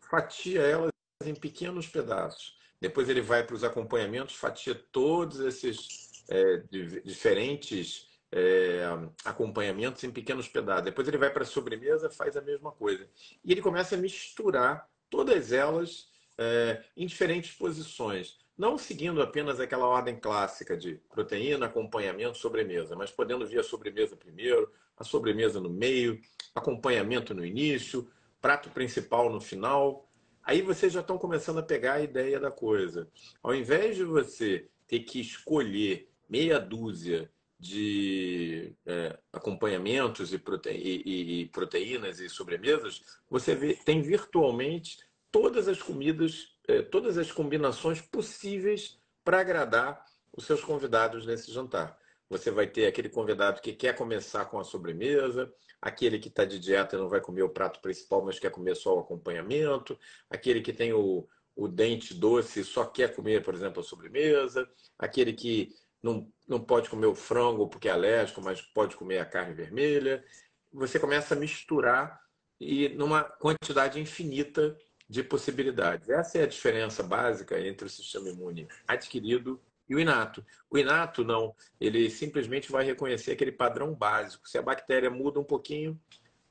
[0.00, 0.90] fatia elas
[1.24, 2.57] em pequenos pedaços.
[2.80, 6.62] Depois ele vai para os acompanhamentos, fatia todos esses é,
[7.04, 8.82] diferentes é,
[9.24, 10.84] acompanhamentos em pequenos pedaços.
[10.84, 13.08] Depois ele vai para a sobremesa, faz a mesma coisa.
[13.44, 18.36] E ele começa a misturar todas elas é, em diferentes posições.
[18.56, 24.16] Não seguindo apenas aquela ordem clássica de proteína, acompanhamento, sobremesa, mas podendo vir a sobremesa
[24.16, 26.20] primeiro, a sobremesa no meio,
[26.54, 28.10] acompanhamento no início,
[28.40, 30.07] prato principal no final.
[30.48, 33.06] Aí vocês já estão começando a pegar a ideia da coisa.
[33.42, 37.30] Ao invés de você ter que escolher meia dúzia
[37.60, 40.70] de é, acompanhamentos e, prote...
[40.70, 44.96] e, e, proteínas e sobremesas, você vê, tem virtualmente
[45.30, 50.02] todas as comidas, é, todas as combinações possíveis para agradar
[50.34, 51.98] os seus convidados nesse jantar.
[52.28, 56.58] Você vai ter aquele convidado que quer começar com a sobremesa, aquele que está de
[56.58, 60.60] dieta e não vai comer o prato principal, mas quer comer só o acompanhamento, aquele
[60.60, 65.32] que tem o, o dente doce e só quer comer, por exemplo, a sobremesa, aquele
[65.32, 69.54] que não, não pode comer o frango porque é alérgico, mas pode comer a carne
[69.54, 70.24] vermelha.
[70.72, 72.20] Você começa a misturar
[72.60, 74.76] e numa quantidade infinita
[75.08, 76.08] de possibilidades.
[76.08, 80.44] Essa é a diferença básica entre o sistema imune adquirido e o inato.
[80.70, 84.48] O inato não, ele simplesmente vai reconhecer aquele padrão básico.
[84.48, 85.98] Se a bactéria muda um pouquinho,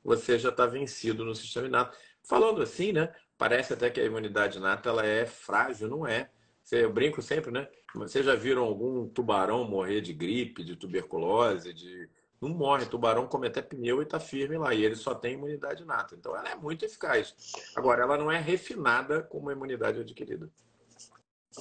[0.04, 1.98] você já está vencido no sistema inato.
[2.24, 3.14] Falando assim, né?
[3.38, 6.30] Parece até que a imunidade inata ela é frágil, não é?
[6.72, 7.68] Eu brinco sempre, né?
[7.96, 12.10] Vocês já viram algum tubarão morrer de gripe, de tuberculose, de
[12.42, 12.86] não morre.
[12.86, 14.74] Tubarão come até pneu e está firme lá.
[14.74, 16.16] E ele só tem imunidade inata.
[16.16, 17.36] Então ela é muito eficaz.
[17.76, 20.50] Agora, ela não é refinada como a imunidade adquirida.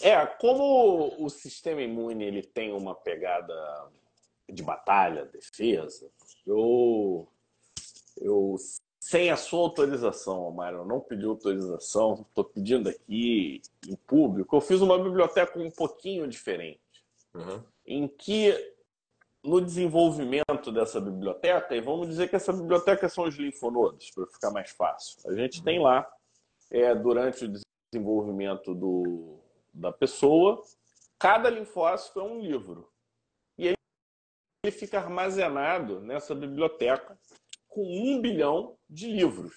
[0.03, 3.55] É, como o sistema imune ele tem uma pegada
[4.49, 6.09] de batalha, defesa,
[6.47, 7.27] eu,
[8.21, 8.57] eu
[9.01, 14.81] sem a sua autorização, Mário, não pedi autorização, estou pedindo aqui em público, eu fiz
[14.81, 16.81] uma biblioteca um pouquinho diferente,
[17.35, 17.63] uhum.
[17.87, 18.53] em que
[19.45, 24.51] no desenvolvimento dessa biblioteca, e vamos dizer que essa biblioteca são os linfonodos, para ficar
[24.51, 25.19] mais fácil.
[25.31, 25.65] A gente uhum.
[25.65, 26.05] tem lá,
[26.71, 27.53] é, durante o
[27.93, 29.39] desenvolvimento do,
[29.77, 30.63] da pessoa,
[31.19, 32.91] cada linfócito é um livro.
[33.59, 37.19] E ele fica armazenado nessa biblioteca
[37.69, 39.55] com um bilhão de livros.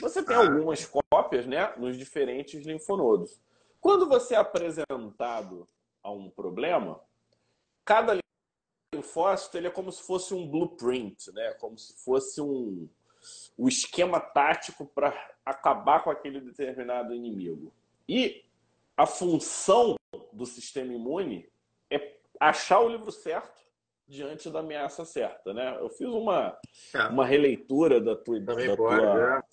[0.00, 3.40] Você tem algumas cópias né, nos diferentes linfonodos.
[3.80, 5.68] Quando você é apresentado
[6.02, 7.00] a um problema,
[7.84, 8.18] cada
[8.94, 11.52] linfócito ele é como se fosse um blueprint, né?
[11.54, 12.88] como se fosse um,
[13.58, 17.72] um esquema tático para acabar com aquele determinado inimigo.
[18.08, 18.44] E
[19.00, 19.94] a função
[20.30, 21.50] do sistema imune
[21.90, 23.58] é achar o livro certo
[24.06, 25.78] diante da ameaça certa, né?
[25.80, 26.58] Eu fiz uma,
[26.92, 27.02] é.
[27.04, 29.44] uma releitura da tua, da pode, tua,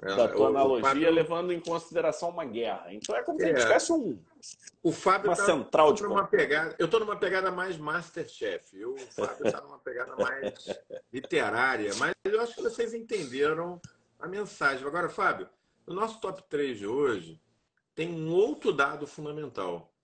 [0.00, 0.16] é.
[0.16, 1.10] da tua analogia, Fábio...
[1.10, 2.94] levando em consideração uma guerra.
[2.94, 3.62] Então é como se a gente é.
[3.62, 4.22] tivesse um,
[4.80, 6.76] o Fábio uma tá, central de uma pegada.
[6.78, 8.78] Eu estou numa pegada mais Masterchef.
[8.78, 10.54] Eu, o Fábio está numa pegada mais
[11.12, 13.80] literária, mas eu acho que vocês entenderam
[14.20, 14.86] a mensagem.
[14.86, 15.48] Agora, Fábio,
[15.84, 17.40] no nosso top 3 de hoje,
[17.94, 19.94] tem um outro dado fundamental.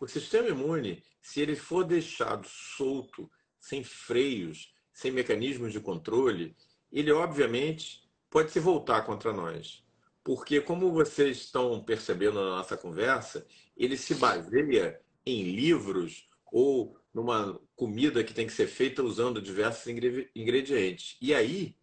[0.00, 6.56] O sistema imune, se ele for deixado solto, sem freios, sem mecanismos de controle,
[6.90, 9.84] ele obviamente pode se voltar contra nós.
[10.22, 17.60] Porque, como vocês estão percebendo na nossa conversa, ele se baseia em livros ou numa
[17.74, 19.86] comida que tem que ser feita usando diversos
[20.34, 21.16] ingredientes.
[21.20, 21.74] E aí,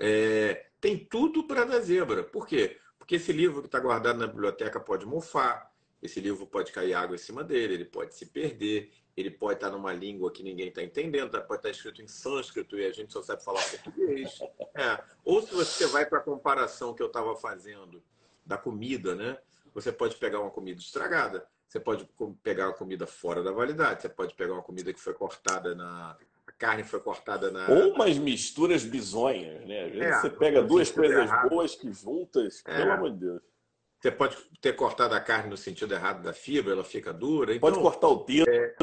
[0.00, 2.24] é, tem tudo para dar zebra.
[2.24, 2.78] Por quê?
[3.02, 7.16] Porque esse livro que está guardado na biblioteca pode mofar, esse livro pode cair água
[7.16, 10.68] em cima dele, ele pode se perder, ele pode estar tá numa língua que ninguém
[10.68, 14.38] está entendendo, pode estar tá escrito em sânscrito e a gente só sabe falar português.
[14.74, 15.02] É.
[15.24, 18.02] Ou se você vai para a comparação que eu estava fazendo
[18.46, 19.36] da comida, né?
[19.74, 22.08] Você pode pegar uma comida estragada, você pode
[22.42, 26.16] pegar uma comida fora da validade, você pode pegar uma comida que foi cortada na
[26.62, 27.68] carne foi cortada na.
[27.68, 29.86] Ou umas misturas bizonhas, né?
[29.86, 31.48] Às vezes é, você pega duas coisas errado.
[31.48, 32.76] boas que juntas, é.
[32.76, 33.42] pelo amor de Deus.
[34.00, 37.52] Você pode ter cortado a carne no sentido errado da fibra, ela fica dura.
[37.52, 38.48] Então, pode cortar o dedo.
[38.48, 38.76] É,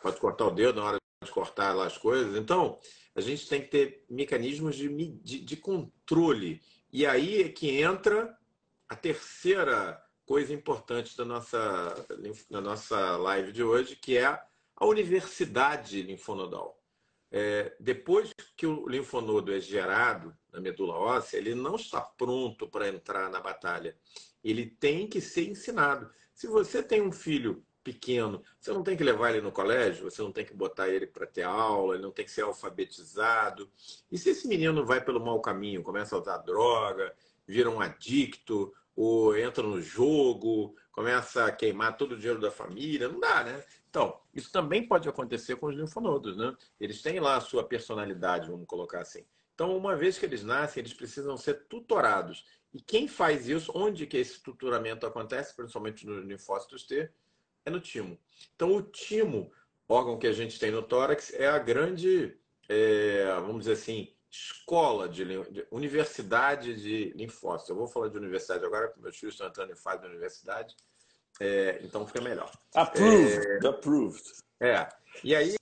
[0.00, 2.36] pode cortar o dedo na hora de cortar lá as coisas.
[2.36, 2.78] Então,
[3.16, 6.62] a gente tem que ter mecanismos de, de, de controle.
[6.92, 8.36] E aí é que entra
[8.88, 12.06] a terceira coisa importante da nossa,
[12.48, 16.79] da nossa live de hoje, que é a universidade linfonodal.
[17.30, 22.88] É, depois que o linfonodo é gerado na medula óssea, ele não está pronto para
[22.88, 23.96] entrar na batalha.
[24.42, 26.10] Ele tem que ser ensinado.
[26.34, 30.20] Se você tem um filho pequeno, você não tem que levar ele no colégio, você
[30.22, 33.70] não tem que botar ele para ter aula, ele não tem que ser alfabetizado.
[34.10, 37.14] E se esse menino vai pelo mau caminho, começa a usar droga,
[37.46, 43.08] vira um adicto, ou entra no jogo, começa a queimar todo o dinheiro da família,
[43.08, 43.64] não dá, né?
[43.88, 46.54] Então, isso também pode acontecer com os linfonodos, né?
[46.78, 49.24] Eles têm lá a sua personalidade, vamos colocar assim.
[49.54, 52.44] Então, uma vez que eles nascem, eles precisam ser tutorados.
[52.74, 57.10] E quem faz isso, onde que esse tutoramento acontece, principalmente nos linfócitos T,
[57.64, 58.18] é no timo.
[58.54, 59.50] Então, o timo,
[59.88, 62.36] órgão que a gente tem no tórax, é a grande,
[62.68, 67.70] é, vamos dizer assim, escola de, de, universidade de linfócitos.
[67.70, 70.76] Eu vou falar de universidade agora, porque meus filhos estão entrando em fase de universidade,
[71.40, 72.50] é, então fica melhor.
[72.74, 74.32] Approved, é, approved.
[74.60, 74.88] É.
[75.24, 75.56] E aí,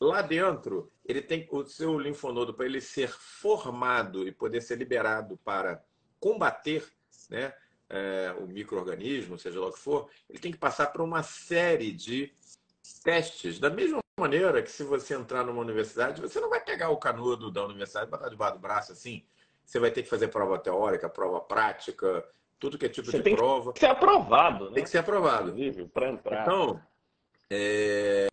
[0.00, 5.36] lá dentro, ele tem o seu linfonodo para ele ser formado e poder ser liberado
[5.38, 5.82] para
[6.20, 6.86] combater,
[7.28, 7.52] né,
[7.88, 11.92] é, o microorganismo, seja lá o que for, ele tem que passar por uma série
[11.92, 12.32] de
[13.02, 13.58] testes.
[13.58, 17.50] Da mesma maneira que se você entrar numa universidade, você não vai pegar o canudo
[17.50, 19.24] da universidade e botar debaixo do braço assim.
[19.64, 22.24] Você vai ter que fazer prova teórica, prova prática,
[22.58, 23.72] tudo que é tipo você de tem prova.
[23.72, 24.74] Tem que ser aprovado, né?
[24.74, 25.54] Tem que ser aprovado.
[25.92, 26.42] Para entrar.
[26.42, 26.80] Então,
[27.50, 28.28] é...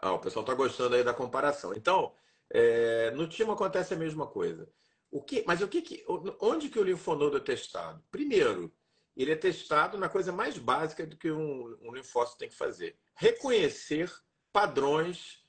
[0.00, 1.72] ah, o pessoal está gostando aí da comparação.
[1.74, 2.12] Então,
[2.50, 3.10] é...
[3.12, 4.68] no time acontece a mesma coisa.
[5.10, 5.44] O que...
[5.46, 6.04] Mas o que, que...
[6.40, 8.02] onde que o linfonodo é testado?
[8.10, 8.72] Primeiro,
[9.16, 12.96] ele é testado na coisa mais básica do que um, um linfócito tem que fazer:
[13.14, 14.10] reconhecer
[14.52, 15.42] padrões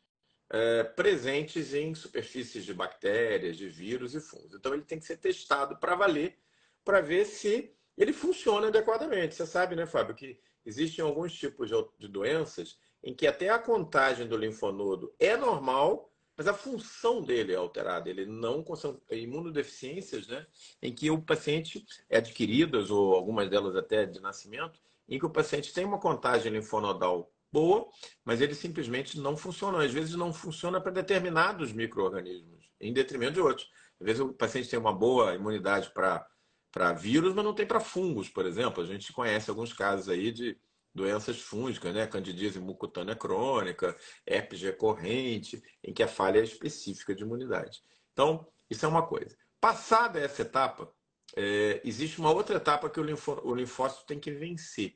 [0.50, 4.54] é, presentes em superfícies de bactérias, de vírus e fungos.
[4.54, 6.38] Então, ele tem que ser testado para valer,
[6.86, 9.36] para ver se ele funciona adequadamente.
[9.36, 14.28] Você sabe, né, Fábio, que existem alguns tipos de doenças em que até a contagem
[14.28, 18.10] do linfonodo é normal, mas a função dele é alterada.
[18.10, 20.46] Ele não consegue imunodeficiências, né,
[20.82, 25.30] em que o paciente é adquiridas ou algumas delas até de nascimento, em que o
[25.30, 27.88] paciente tem uma contagem linfonodal boa,
[28.26, 29.84] mas ele simplesmente não funciona.
[29.84, 33.70] Às vezes não funciona para determinados micro-organismos, em detrimento de outros.
[34.02, 38.28] Às vezes o paciente tem uma boa imunidade para vírus, mas não tem para fungos,
[38.28, 38.84] por exemplo.
[38.84, 40.58] A gente conhece alguns casos aí de
[40.94, 42.08] doenças fúngicas, né?
[42.08, 47.82] Candidíase mucutânea crônica, herpes recorrente, em que a falha é específica de imunidade.
[48.12, 49.38] Então, isso é uma coisa.
[49.62, 50.92] Passada essa etapa,
[51.36, 53.04] é, existe uma outra etapa que o,
[53.44, 54.96] o linfócito tem que vencer,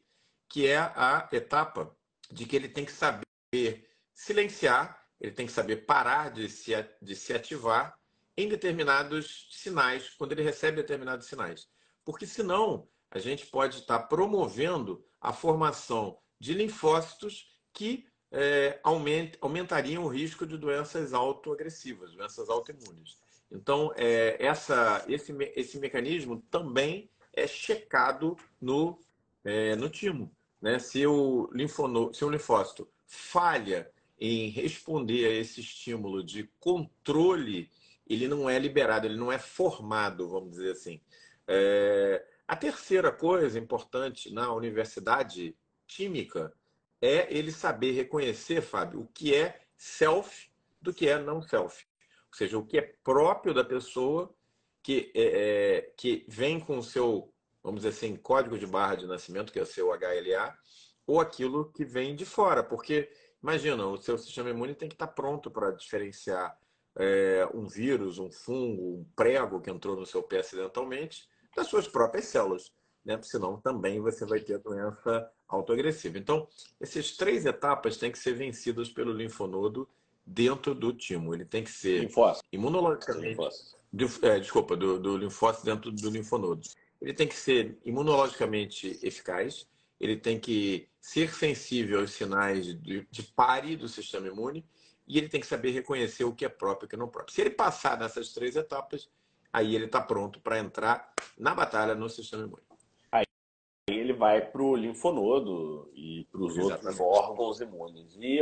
[0.49, 1.96] que é a etapa
[2.31, 3.25] de que ele tem que saber
[4.13, 7.97] silenciar, ele tem que saber parar de se, de se ativar
[8.35, 11.67] em determinados sinais, quando ele recebe determinados sinais.
[12.05, 20.03] Porque senão a gente pode estar promovendo a formação de linfócitos que é, aument, aumentariam
[20.03, 23.17] o risco de doenças autoagressivas, doenças autoimunes.
[23.49, 28.99] Então, é, essa, esse, esse mecanismo também é checado no,
[29.43, 30.35] é, no timo.
[30.61, 30.79] Né?
[30.79, 33.89] Se, o linfono, se o linfócito falha
[34.19, 37.69] em responder a esse estímulo de controle,
[38.07, 41.01] ele não é liberado, ele não é formado, vamos dizer assim.
[41.47, 42.25] É...
[42.47, 46.53] A terceira coisa importante na universidade química
[47.01, 50.49] é ele saber reconhecer, Fábio, o que é self
[50.81, 51.85] do que é não self.
[52.31, 54.33] Ou seja, o que é próprio da pessoa
[54.81, 57.33] que, é, é que vem com o seu
[57.67, 60.57] vamos dizer assim, código de barra de nascimento, que é o seu HLA,
[61.05, 62.63] ou aquilo que vem de fora.
[62.63, 63.09] Porque,
[63.43, 66.57] imagina, o seu sistema imune tem que estar pronto para diferenciar
[66.95, 71.89] é, um vírus, um fungo, um prego que entrou no seu pé acidentalmente das suas
[71.89, 72.71] próprias células.
[73.03, 73.19] Né?
[73.21, 76.17] Senão também você vai ter doença autoagressiva.
[76.17, 76.47] Então,
[76.79, 79.89] essas três etapas têm que ser vencidas pelo linfonodo
[80.25, 81.33] dentro do timo.
[81.33, 82.47] Ele tem que ser linfócito.
[82.49, 83.27] imunologicamente.
[83.27, 83.75] Linfócito.
[84.21, 86.61] É, desculpa, do, do linfócito dentro do linfonodo
[87.01, 89.67] ele tem que ser imunologicamente eficaz,
[89.99, 94.65] ele tem que ser sensível aos sinais de, de pare do sistema imune
[95.07, 97.09] e ele tem que saber reconhecer o que é próprio e o que não é
[97.09, 97.33] próprio.
[97.33, 99.09] Se ele passar nessas três etapas,
[99.51, 102.63] aí ele está pronto para entrar na batalha no sistema imune.
[103.11, 103.25] Aí
[103.87, 108.17] ele vai para o linfonodo e para os outros órgãos imunes.
[108.19, 108.39] E,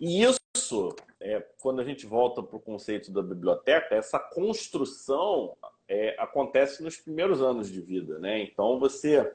[0.00, 5.56] e isso é, quando a gente volta para o conceito da biblioteca, essa construção
[5.88, 8.42] é, acontece nos primeiros anos de vida, né?
[8.42, 9.32] Então você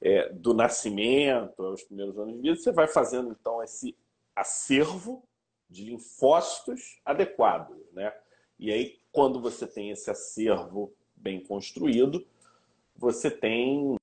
[0.00, 3.96] é, do nascimento aos primeiros anos de vida, você vai fazendo então esse
[4.34, 5.22] acervo
[5.68, 8.14] de linfócitos adequados, né?
[8.58, 12.24] E aí quando você tem esse acervo bem construído,
[12.96, 13.96] você tem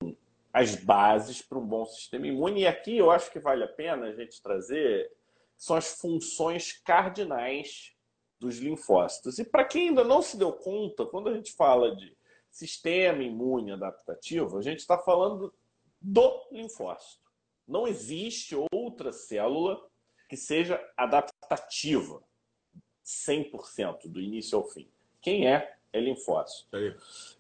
[0.52, 2.62] as bases para um bom sistema imune.
[2.62, 5.12] E aqui eu acho que vale a pena a gente trazer
[5.56, 7.93] são as funções cardinais
[8.39, 9.39] dos linfócitos.
[9.39, 12.15] E para quem ainda não se deu conta, quando a gente fala de
[12.52, 15.54] sistema imune adaptativo, a gente está falando
[16.00, 17.28] do linfócito.
[17.67, 19.80] Não existe outra célula
[20.30, 22.23] que seja adaptativa
[23.06, 24.89] 100% do início ao fim.
[25.21, 25.76] Quem é?
[25.91, 26.69] É linfócito.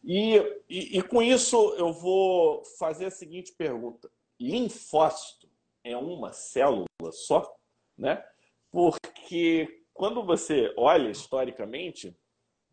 [0.03, 0.37] E,
[0.69, 5.49] e, e com isso eu vou fazer a seguinte pergunta: linfócito
[5.83, 7.55] é uma célula só?
[7.97, 8.23] Né?
[8.71, 12.15] Porque quando você olha historicamente,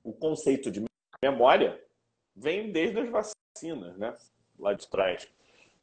[0.05, 0.85] o conceito de
[1.23, 1.83] memória
[2.37, 4.15] vem desde as vacinas, né?
[4.59, 5.27] lá de trás.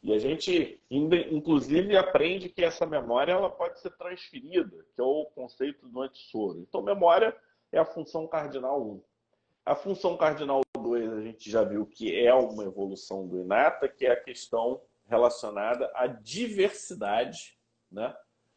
[0.03, 5.25] E a gente, inclusive, aprende que essa memória ela pode ser transferida, que é o
[5.25, 6.59] conceito do antissoro.
[6.59, 7.35] Então, memória
[7.71, 9.03] é a função cardinal 1.
[9.65, 14.05] A função cardinal 2, a gente já viu que é uma evolução do inata, que
[14.05, 17.57] é a questão relacionada à diversidade
[17.91, 18.15] né,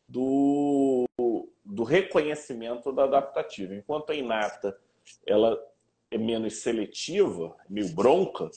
[0.08, 0.93] do,
[1.64, 3.74] do reconhecimento da adaptativa.
[3.74, 4.78] Enquanto a inata
[5.26, 5.58] ela
[6.10, 8.50] é menos seletiva, meio bronca,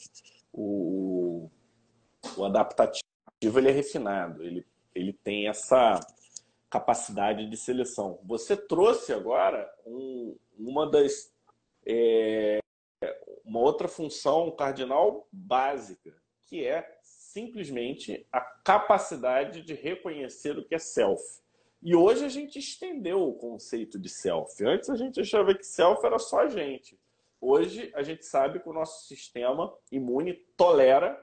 [0.52, 1.50] o,
[2.36, 6.00] o adaptativo ele é refinado, ele, ele tem essa
[6.68, 8.20] capacidade de seleção.
[8.24, 11.32] Você trouxe agora um, uma das
[11.86, 12.60] é,
[13.44, 16.14] uma outra função cardinal básica,
[16.46, 21.22] que é simplesmente a capacidade de reconhecer o que é self.
[21.80, 24.64] E hoje a gente estendeu o conceito de self.
[24.64, 26.98] Antes a gente achava que self era só a gente.
[27.40, 31.16] Hoje a gente sabe que o nosso sistema imune tolera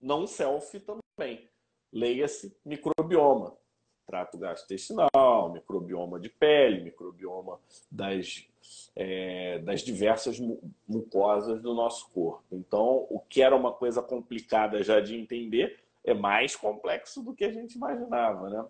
[0.00, 1.48] não self também.
[1.92, 3.56] Leia-se microbioma,
[4.06, 8.44] trato gastrointestinal, microbioma de pele, microbioma das,
[8.96, 10.40] é, das diversas
[10.88, 12.42] mucosas do nosso corpo.
[12.50, 17.44] Então, o que era uma coisa complicada já de entender é mais complexo do que
[17.44, 18.66] a gente imaginava, né?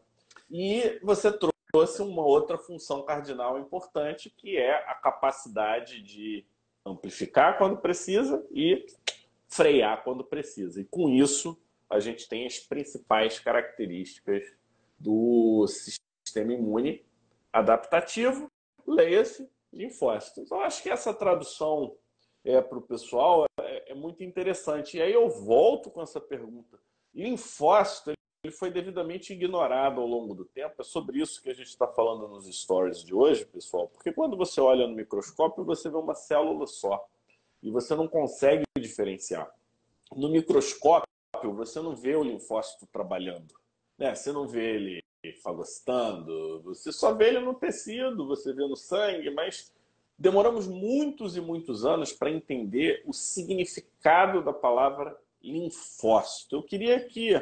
[0.53, 6.45] E você trouxe uma outra função cardinal importante, que é a capacidade de
[6.85, 8.85] amplificar quando precisa e
[9.49, 10.83] frear quando precisa.
[10.83, 14.45] E com isso, a gente tem as principais características
[14.99, 17.03] do sistema imune
[17.51, 18.47] adaptativo,
[18.87, 20.43] leia-se linfócito.
[20.43, 21.97] Então, acho que essa tradução
[22.45, 24.99] é, para o pessoal é, é, muito interessante.
[24.99, 26.79] E aí eu volto com essa pergunta.
[27.15, 28.13] Linfócito
[28.45, 30.75] ele foi devidamente ignorado ao longo do tempo.
[30.81, 33.87] É sobre isso que a gente está falando nos stories de hoje, pessoal.
[33.87, 37.09] Porque quando você olha no microscópio, você vê uma célula só.
[37.63, 39.49] E você não consegue diferenciar.
[40.11, 41.07] No microscópio,
[41.55, 43.55] você não vê o linfócito trabalhando.
[43.97, 44.13] Né?
[44.13, 45.03] Você não vê ele
[45.41, 49.73] fagocitando, você só vê ele no tecido, você vê no sangue, mas
[50.19, 56.57] demoramos muitos e muitos anos para entender o significado da palavra linfócito.
[56.57, 57.41] Eu queria que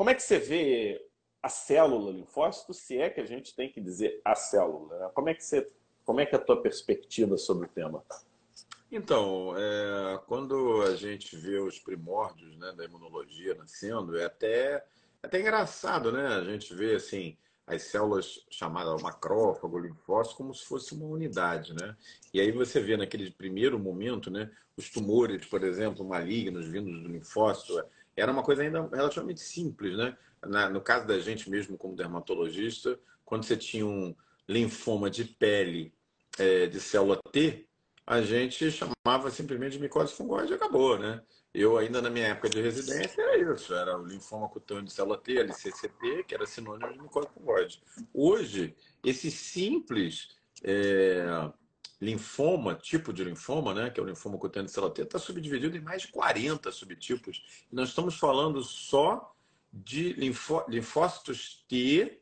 [0.00, 1.06] como é que você vê
[1.42, 4.98] a célula linfócito, se é que a gente tem que dizer a célula?
[4.98, 5.10] Né?
[5.12, 5.70] Como é que você,
[6.06, 8.02] como é que é a tua perspectiva sobre o tema?
[8.90, 14.84] Então, é, quando a gente vê os primórdios né, da imunologia nascendo, é até, é
[15.22, 16.28] até engraçado, né?
[16.28, 17.36] A gente vê assim
[17.66, 21.94] as células chamadas macrófago, linfócito, como se fosse uma unidade, né?
[22.32, 27.08] E aí você vê naquele primeiro momento, né, os tumores, por exemplo, malignos vindos do
[27.10, 27.78] linfócito,
[28.20, 30.16] era uma coisa ainda relativamente simples, né?
[30.46, 34.14] Na, no caso da gente mesmo como dermatologista, quando você tinha um
[34.48, 35.92] linfoma de pele
[36.38, 37.66] é, de célula T,
[38.06, 41.22] a gente chamava simplesmente de micose fungoide e acabou, né?
[41.52, 45.18] Eu ainda na minha época de residência era isso, era o linfoma cutâneo de célula
[45.18, 47.82] T, LCCT, que era sinônimo de micose fungoide.
[48.12, 51.24] Hoje, esse simples é,
[52.00, 55.76] linfoma, tipo de linfoma, né, que é o linfoma cutâneo de célula T, está subdividido
[55.76, 57.66] em mais de 40 subtipos.
[57.70, 59.34] E nós estamos falando só
[59.72, 62.20] de linfó linfócitos T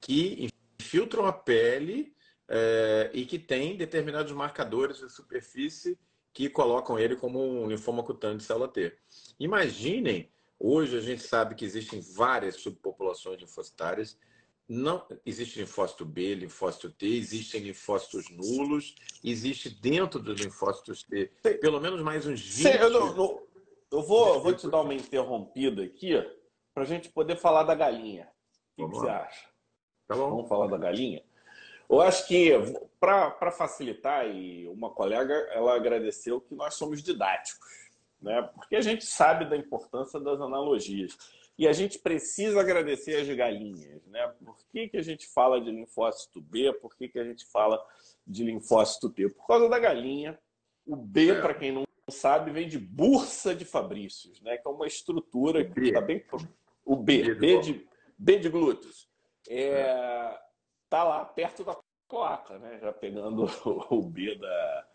[0.00, 0.48] que
[0.80, 2.14] infiltram a pele
[2.48, 5.98] é, e que têm determinados marcadores de superfície
[6.32, 8.96] que colocam ele como um linfoma cutâneo de célula T.
[9.38, 14.18] Imaginem, hoje a gente sabe que existem várias subpopulações linfocitárias
[14.72, 21.26] não existe linfócito B, linfócito T, existem linfócitos nulos, existe dentro dos linfócitos T
[21.60, 22.80] pelo menos mais uns 20.
[22.80, 23.42] eu, não, não,
[23.90, 26.14] eu vou, eu vou te dar uma interrompida aqui
[26.72, 28.26] para a gente poder falar da galinha.
[28.72, 29.46] O que, que você acha?
[30.08, 30.14] Tá.
[30.14, 31.22] Vamos falar da galinha?
[31.86, 32.52] Eu acho que,
[32.98, 37.68] para facilitar, e uma colega ela agradeceu que nós somos didáticos,
[38.22, 38.40] né?
[38.54, 41.18] porque a gente sabe da importância das analogias.
[41.58, 44.04] E a gente precisa agradecer as galinhas.
[44.06, 44.26] Né?
[44.44, 46.72] Por que, que a gente fala de linfócito B?
[46.74, 47.82] Por que, que a gente fala
[48.26, 49.28] de linfócito T?
[49.28, 50.38] Por causa da galinha.
[50.86, 51.40] O B, é.
[51.40, 54.56] para quem não sabe, vem de bursa de Fabrícios, né?
[54.56, 56.24] que é uma estrutura que está bem.
[56.84, 57.86] O B, B de,
[58.18, 59.08] B de glúteos.
[59.48, 60.38] É,
[60.88, 61.78] tá lá perto da
[62.08, 62.78] cloaca, né?
[62.80, 63.46] Já pegando
[63.90, 64.86] o B da,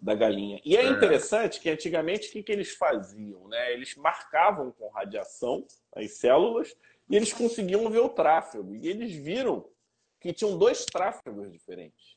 [0.00, 0.60] da galinha.
[0.64, 3.46] E é, interessante que antigamente o que, que eles faziam?
[3.48, 3.72] Né?
[3.72, 6.76] Eles marcavam com radiação as células
[7.08, 8.74] e eles conseguiam ver o tráfego.
[8.74, 9.68] E eles viram
[10.20, 12.16] que tinham dois tráfegos diferentes.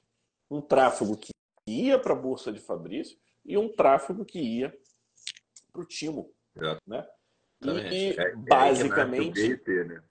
[0.50, 1.32] Um tráfego que
[1.68, 4.76] ia para a Bolsa de Fabrício e um tráfego que ia
[5.72, 6.32] para o timo.
[6.58, 6.78] É.
[6.88, 7.08] Né?
[7.62, 10.02] E, e é, é basicamente, né?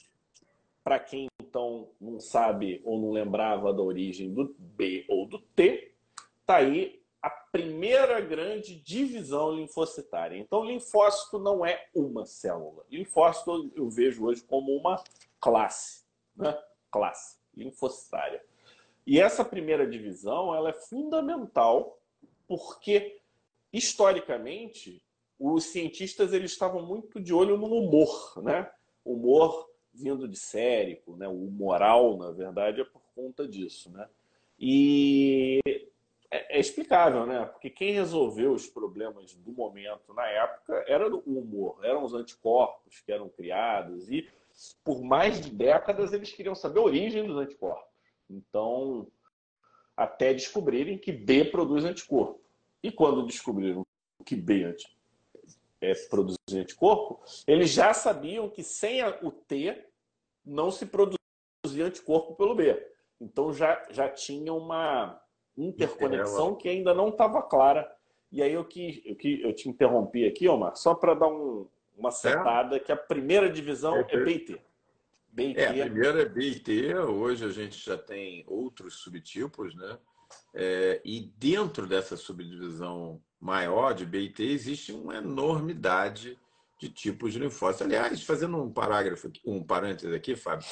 [0.85, 5.95] para quem então não sabe ou não lembrava da origem do B ou do T,
[6.47, 10.37] tá aí a primeira grande divisão linfocitária.
[10.37, 12.85] Então, linfócito não é uma célula.
[12.91, 15.03] Linfócito eu vejo hoje como uma
[15.41, 16.05] classe,
[16.37, 16.57] né?
[16.91, 18.43] Classe linfocitária.
[19.07, 21.99] E essa primeira divisão ela é fundamental
[22.47, 23.21] porque
[23.73, 25.03] historicamente
[25.39, 28.71] os cientistas eles estavam muito de olho no humor, né?
[29.05, 31.27] Humor vindo de sérico, né?
[31.27, 34.09] O moral, na verdade, é por conta disso, né?
[34.59, 35.61] E
[36.31, 37.47] é, é, explicável, né?
[37.47, 43.01] Porque quem resolveu os problemas do momento na época era o humor, eram os anticorpos
[43.01, 44.29] que eram criados e
[44.85, 47.89] por mais de décadas eles queriam saber a origem dos anticorpos.
[48.29, 49.07] Então,
[49.97, 52.41] até descobrirem que B produz anticorpo.
[52.83, 53.85] E quando descobriram
[54.25, 54.77] que B
[55.81, 59.85] é, produz anticorpo, eles já sabiam que sem o T
[60.45, 61.19] não se produzia
[61.87, 62.87] anticorpo pelo B.
[63.21, 65.21] Então já, já tinha uma
[65.65, 67.91] interconexão que ainda não estava clara.
[68.31, 71.67] E aí eu que, eu que eu te interrompi aqui, Omar, só para dar um,
[71.97, 72.79] uma setada é.
[72.79, 74.61] que a primeira divisão é, é BIT.
[75.31, 75.61] BIT.
[75.61, 79.99] É, a primeira é BIT, hoje a gente já tem outros subtipos, né?
[80.55, 86.39] É, e dentro dessa subdivisão maior de BIT existe uma enormidade
[86.79, 87.87] de tipos de linfócitos.
[87.87, 90.67] Aliás, fazendo um parágrafo, um parênteses aqui, Fábio,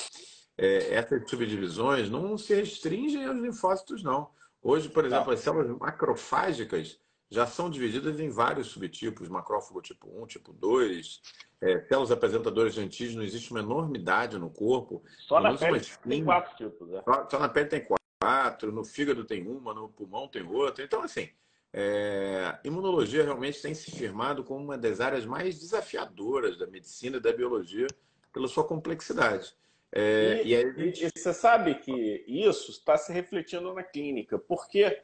[0.57, 4.30] é, essas subdivisões não se restringem aos linfócitos, não.
[4.67, 6.99] Hoje, por exemplo, as células macrofágicas
[7.31, 11.23] já são divididas em vários subtipos, macrófago tipo 1, tipo 2,
[11.61, 15.05] é, células apresentadoras de antígeno, existe uma enormidade no corpo.
[15.21, 17.01] Só na pele tem quatro tipos, né?
[17.05, 17.87] Só, só, na pele tem
[18.21, 20.85] quatro, no fígado tem uma, no pulmão tem outra.
[20.85, 21.31] Então, assim,
[21.73, 27.21] é, imunologia realmente tem se firmado como uma das áreas mais desafiadoras da medicina e
[27.21, 27.87] da biologia
[28.33, 29.55] pela sua complexidade.
[29.99, 35.03] É, e, e, aí, e, você sabe que isso está se refletindo na clínica, porque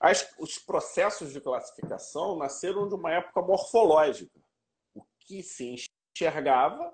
[0.00, 4.40] as, os processos de classificação nasceram de uma época morfológica.
[4.94, 5.76] O que se
[6.16, 6.90] enxergava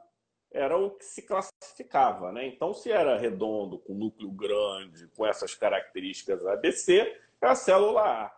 [0.51, 2.33] era o que se classificava.
[2.33, 2.49] Né?
[2.49, 8.36] Então, se era redondo, com núcleo grande, com essas características ABC, é a célula A.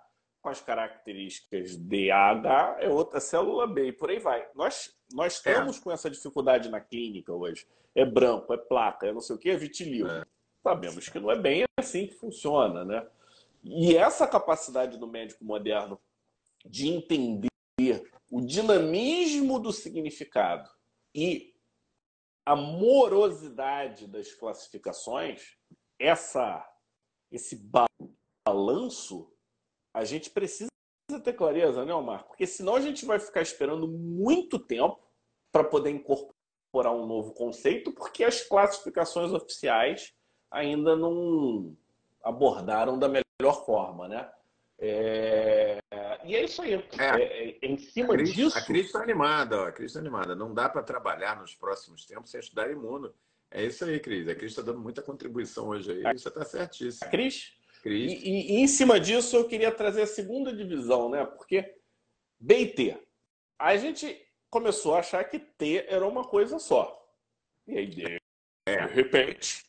[0.49, 4.49] Com as características DAH, é outra célula B, e por aí vai.
[4.55, 5.81] Nós, nós estamos é.
[5.83, 9.51] com essa dificuldade na clínica hoje é branco, é placa, é não sei o que,
[9.51, 10.09] é vitilio.
[10.09, 10.25] É.
[10.63, 13.07] Sabemos que não é bem assim que funciona, né?
[13.63, 16.01] E essa capacidade do médico moderno
[16.65, 17.51] de entender
[18.31, 20.71] o dinamismo do significado
[21.15, 21.55] e
[22.47, 25.59] a morosidade das classificações,
[25.99, 26.67] essa
[27.31, 27.71] esse
[28.47, 29.31] balanço,
[29.99, 30.71] a gente precisa
[31.25, 32.25] ter clareza, né, Omar?
[32.25, 34.99] Porque senão a gente vai ficar esperando muito tempo
[35.51, 40.15] para poder incorporar um novo conceito, porque as classificações oficiais
[40.51, 41.77] ainda não
[42.23, 44.31] abordaram da melhor forma, né?
[44.79, 45.81] É...
[46.25, 46.75] E é isso aí.
[46.75, 48.57] É, é, é em cima a Cris, disso.
[48.57, 50.37] A Cris está animada, ó, a Cris está animada.
[50.37, 53.13] Não dá para trabalhar nos próximos tempos sem estudar imuno.
[53.51, 54.29] É isso aí, Cris.
[54.29, 56.07] A Cris está dando muita contribuição hoje aí.
[56.07, 56.13] A...
[56.13, 57.09] Você está certíssimo.
[57.09, 57.58] A Cris?
[57.85, 61.25] E, e, em cima disso, eu queria trazer a segunda divisão, né?
[61.25, 61.77] Porque
[62.39, 63.09] B e T.
[63.59, 64.21] A gente
[64.51, 66.97] começou a achar que T era uma coisa só.
[67.67, 68.21] E aí, de
[68.93, 69.65] repente,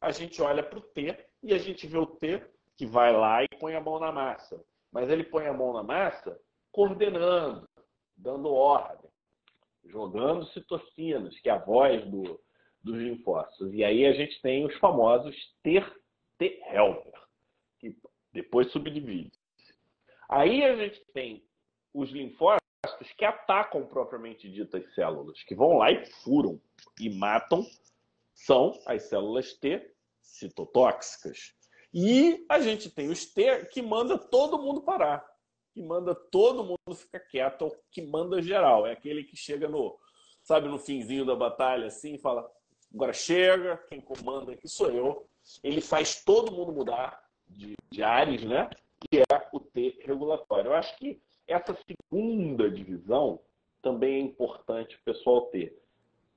[0.00, 2.42] a gente olha para o T e a gente vê o T
[2.76, 4.62] que vai lá e põe a mão na massa.
[4.92, 6.40] Mas ele põe a mão na massa
[6.70, 7.68] coordenando,
[8.16, 9.10] dando ordem,
[9.84, 12.40] jogando citocinas, que é a voz do,
[12.82, 13.72] dos linfócitos.
[13.74, 17.12] E aí a gente tem os famosos T-helper,
[18.38, 19.32] depois subdivide.
[20.28, 21.44] Aí a gente tem
[21.92, 22.62] os linfócitos
[23.16, 26.60] que atacam propriamente ditas células, que vão lá e furam
[27.00, 27.66] e matam,
[28.32, 31.52] são as células T citotóxicas.
[31.92, 35.26] E a gente tem os T que manda todo mundo parar,
[35.72, 38.86] que manda todo mundo ficar quieto, que manda geral.
[38.86, 39.98] É aquele que chega no,
[40.44, 42.48] sabe, no finzinho da batalha assim e fala:
[42.94, 45.28] agora chega, quem comanda aqui sou eu.
[45.64, 48.68] Ele faz todo mundo mudar de, de ares, né?
[49.00, 50.70] Que é o T regulatório.
[50.70, 53.40] Eu acho que essa segunda divisão
[53.82, 55.76] também é importante o pessoal ter.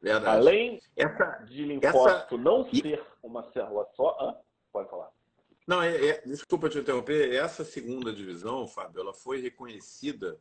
[0.02, 0.38] Verdade.
[0.38, 2.38] Além essa, de linfócito essa...
[2.38, 4.18] não ser uma célula só.
[4.20, 4.40] Ah,
[4.72, 5.12] pode falar.
[5.68, 7.34] Não, é, é, desculpa te interromper.
[7.34, 10.40] Essa segunda divisão, Fábio, ela foi reconhecida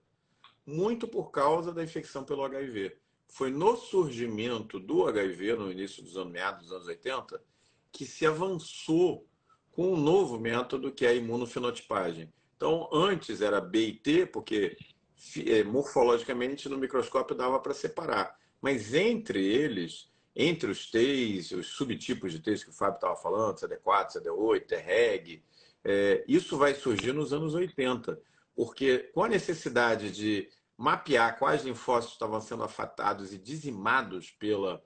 [0.64, 2.96] muito por causa da infecção pelo HIV.
[3.28, 7.42] Foi no surgimento do HIV, no início dos anos meados dos anos 80,
[7.92, 9.26] que se avançou
[9.80, 12.30] com um novo método que é a imunofenotipagem.
[12.54, 14.76] Então, antes era B e T, porque
[15.46, 18.38] é, morfologicamente no microscópio dava para separar.
[18.60, 23.56] Mas entre eles, entre os T's, os subtipos de T's que o Fábio estava falando,
[23.56, 25.42] CD4, CD8, TREG,
[25.82, 28.20] é, isso vai surgir nos anos 80,
[28.54, 34.84] porque com a necessidade de mapear quais linfócitos estavam sendo afetados e dizimados pela,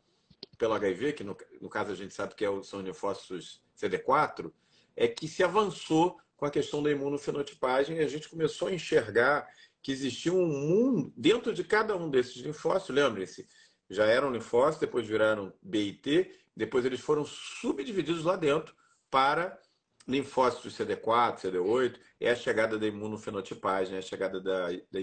[0.56, 4.52] pelo HIV, que no, no caso a gente sabe que é são linfócitos CD4,
[4.96, 9.48] é que se avançou com a questão da imunofenotipagem e a gente começou a enxergar
[9.82, 13.46] que existia um mundo dentro de cada um desses linfócitos, lembrem-se,
[13.90, 18.74] já eram linfócitos, depois viraram B e T, depois eles foram subdivididos lá dentro
[19.10, 19.58] para
[20.06, 25.00] linfócitos CD4, CD8, é a chegada da imunofenotipagem, é a chegada da, da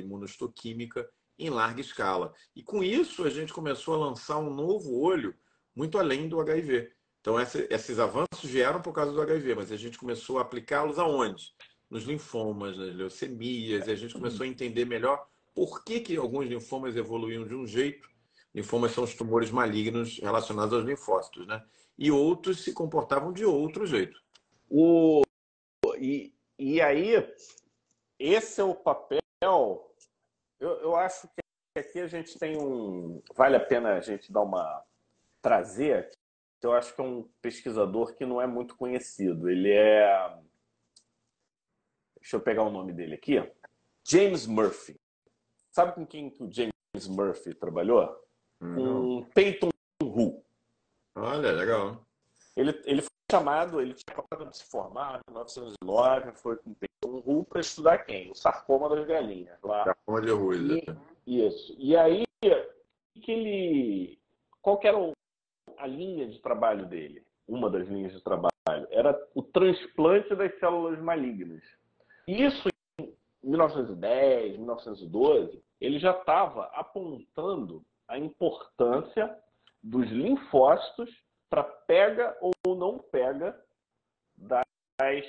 [1.37, 2.33] em larga escala.
[2.55, 5.35] E com isso a gente começou a lançar um novo olho
[5.75, 6.91] muito além do HIV.
[7.21, 11.53] Então esses avanços vieram por causa do HIV, mas a gente começou a aplicá-los aonde?
[11.89, 16.47] Nos linfomas, nas leucemias, e a gente começou a entender melhor por que, que alguns
[16.47, 18.11] linfomas evoluíam de um jeito
[18.53, 21.63] Linfomas são os tumores malignos relacionados aos linfócitos, né?
[21.97, 24.19] E outros se comportavam de outro jeito.
[24.69, 25.21] O...
[25.97, 27.33] E, e aí,
[28.19, 29.21] esse é o papel.
[30.59, 33.21] Eu, eu acho que aqui a gente tem um.
[33.35, 34.83] Vale a pena a gente dar uma.
[35.41, 36.11] trazer.
[36.61, 39.49] Eu acho que é um pesquisador que não é muito conhecido.
[39.49, 40.37] Ele é.
[42.19, 43.35] Deixa eu pegar o nome dele aqui.
[44.07, 44.99] James Murphy.
[45.71, 48.21] Sabe com quem que o James Murphy trabalhou?
[48.61, 49.69] com Peyton
[50.03, 50.43] Hu.
[51.15, 52.05] Olha, legal.
[52.55, 57.23] Ele, ele foi chamado, ele tinha acabado de se formar em 1909, foi com Peyton
[57.25, 58.29] Hu para estudar quem?
[58.29, 59.57] O sarcoma das galinhas.
[59.63, 59.83] Lá.
[59.85, 60.83] Sarcoma de Ruiz.
[61.25, 61.75] E, isso.
[61.77, 64.19] E aí, que ele,
[64.61, 64.97] qual que era
[65.81, 67.25] a linha de trabalho dele?
[67.47, 68.51] Uma das linhas de trabalho
[68.89, 71.61] era o transplante das células malignas.
[72.27, 72.69] Isso
[72.99, 73.13] em
[73.43, 79.35] 1910, 1912, ele já estava apontando a importância
[79.81, 81.09] dos linfócitos
[81.49, 83.59] para pega ou não pega
[84.37, 85.25] das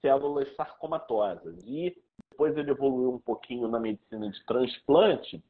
[0.00, 1.62] células sarcomatosas.
[1.66, 1.94] E
[2.30, 5.44] depois ele evoluiu um pouquinho na medicina de transplante.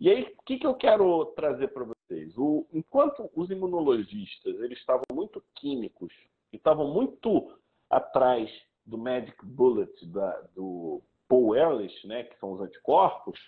[0.00, 2.36] E aí, o que, que eu quero trazer para vocês?
[2.36, 6.12] O, enquanto os imunologistas eles estavam muito químicos
[6.52, 7.58] e estavam muito
[7.90, 8.50] atrás
[8.84, 13.38] do Magic Bullet da, do Paul Ehrlich, né, que são os anticorpos,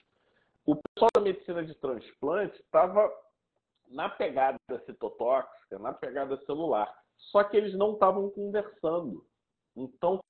[0.67, 3.11] o pessoal da medicina de transplante estava
[3.89, 6.93] na pegada citotóxica, na pegada celular.
[7.17, 9.25] Só que eles não estavam conversando.
[9.75, 10.23] Então,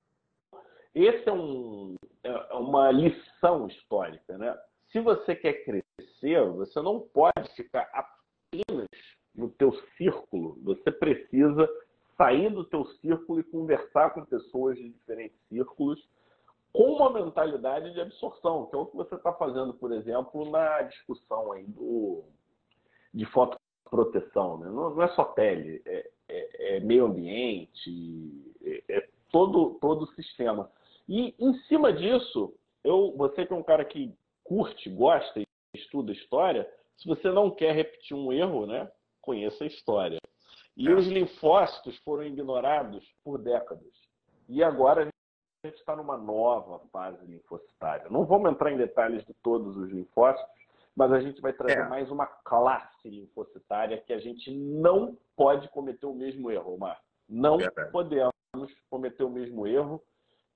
[0.95, 4.37] esse é, um, é uma lição histórica.
[4.37, 4.57] Né?
[4.91, 7.89] Se você quer crescer, você não pode ficar
[8.49, 8.87] apenas
[9.35, 10.57] no teu círculo.
[10.63, 11.69] Você precisa
[12.17, 16.05] sair do teu círculo e conversar com pessoas de diferentes círculos
[16.71, 20.83] com uma mentalidade de absorção, que é o que você está fazendo, por exemplo, na
[20.83, 22.23] discussão aí do,
[23.13, 24.57] de fotoproteção.
[24.59, 24.67] Né?
[24.67, 30.13] Não, não é só pele, é, é, é meio ambiente, é, é, todo, todo o
[30.13, 30.69] sistema.
[31.07, 36.11] E em cima disso, eu, você que é um cara que curte, gosta e estuda
[36.11, 36.69] história,
[36.99, 38.91] se você não quer repetir um erro, né,
[39.21, 40.19] conheça a história.
[40.75, 40.93] E é.
[40.93, 43.93] os linfócitos foram ignorados por décadas.
[44.47, 48.09] E agora a gente está numa nova fase linfocitária.
[48.09, 50.59] Não vamos entrar em detalhes de todos os linfócitos,
[50.95, 51.87] mas a gente vai trazer é.
[51.87, 57.01] mais uma classe linfocitária que a gente não pode cometer o mesmo erro, Omar.
[57.27, 58.33] Não é podemos
[58.89, 60.03] cometer o mesmo erro,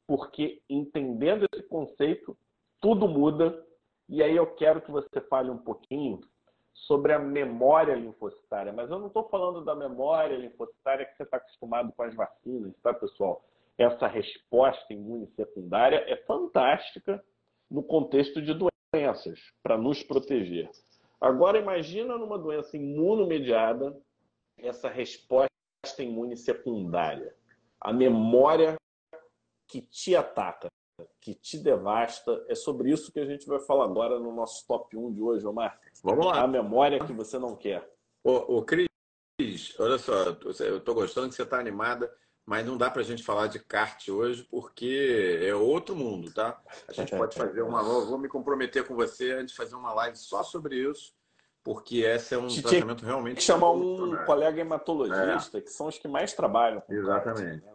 [0.05, 2.37] porque entendendo esse conceito,
[2.81, 3.65] tudo muda.
[4.09, 6.19] E aí eu quero que você fale um pouquinho
[6.73, 8.73] sobre a memória linfocitária.
[8.73, 12.75] Mas eu não estou falando da memória linfocitária que você está acostumado com as vacinas,
[12.81, 13.43] tá, pessoal?
[13.77, 17.23] essa resposta imune secundária é fantástica
[17.69, 20.69] no contexto de doenças, para nos proteger.
[21.19, 23.97] Agora, imagina numa doença imunomediada
[24.57, 25.49] essa resposta
[25.99, 27.35] imune secundária.
[27.81, 28.75] A memória
[29.67, 30.67] que te ataca,
[31.19, 32.43] que te devasta.
[32.47, 35.45] É sobre isso que a gente vai falar agora no nosso top 1 de hoje,
[35.45, 35.79] Omar.
[36.03, 36.41] Vamos lá.
[36.41, 37.87] A memória que você não quer.
[38.23, 38.87] Ô, ô Cris,
[39.79, 40.13] olha só,
[40.59, 42.11] eu estou gostando que você está animada,
[42.45, 46.61] mas não dá para a gente falar de kart hoje porque é outro mundo, tá?
[46.87, 47.83] A gente pode fazer uma.
[47.83, 51.13] Vou me comprometer com você antes de fazer uma live só sobre isso
[51.63, 53.41] porque esse é um tratamento realmente.
[53.41, 55.61] Chamar um colega hematologista, é.
[55.61, 56.83] que são os que mais trabalham.
[56.89, 57.63] Exatamente.
[57.63, 57.73] né?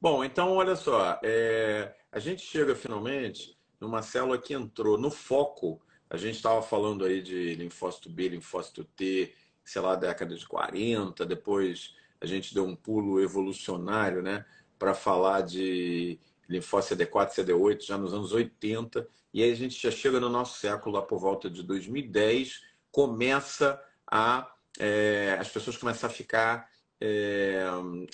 [0.00, 1.94] Bom, então olha só, é...
[2.10, 5.80] a gente chega finalmente numa célula que entrou no foco.
[6.08, 9.34] A gente estava falando aí de linfócito B, linfócito T,
[9.64, 14.44] sei lá, década de 40, depois a gente deu um pulo evolucionário, né,
[14.78, 19.90] para falar de linfócito CD4, CD8 já nos anos 80, e aí a gente já
[19.90, 23.80] chega no nosso século lá por volta de 2010, começa
[24.10, 26.68] a é, as pessoas começam a ficar
[27.00, 27.64] é,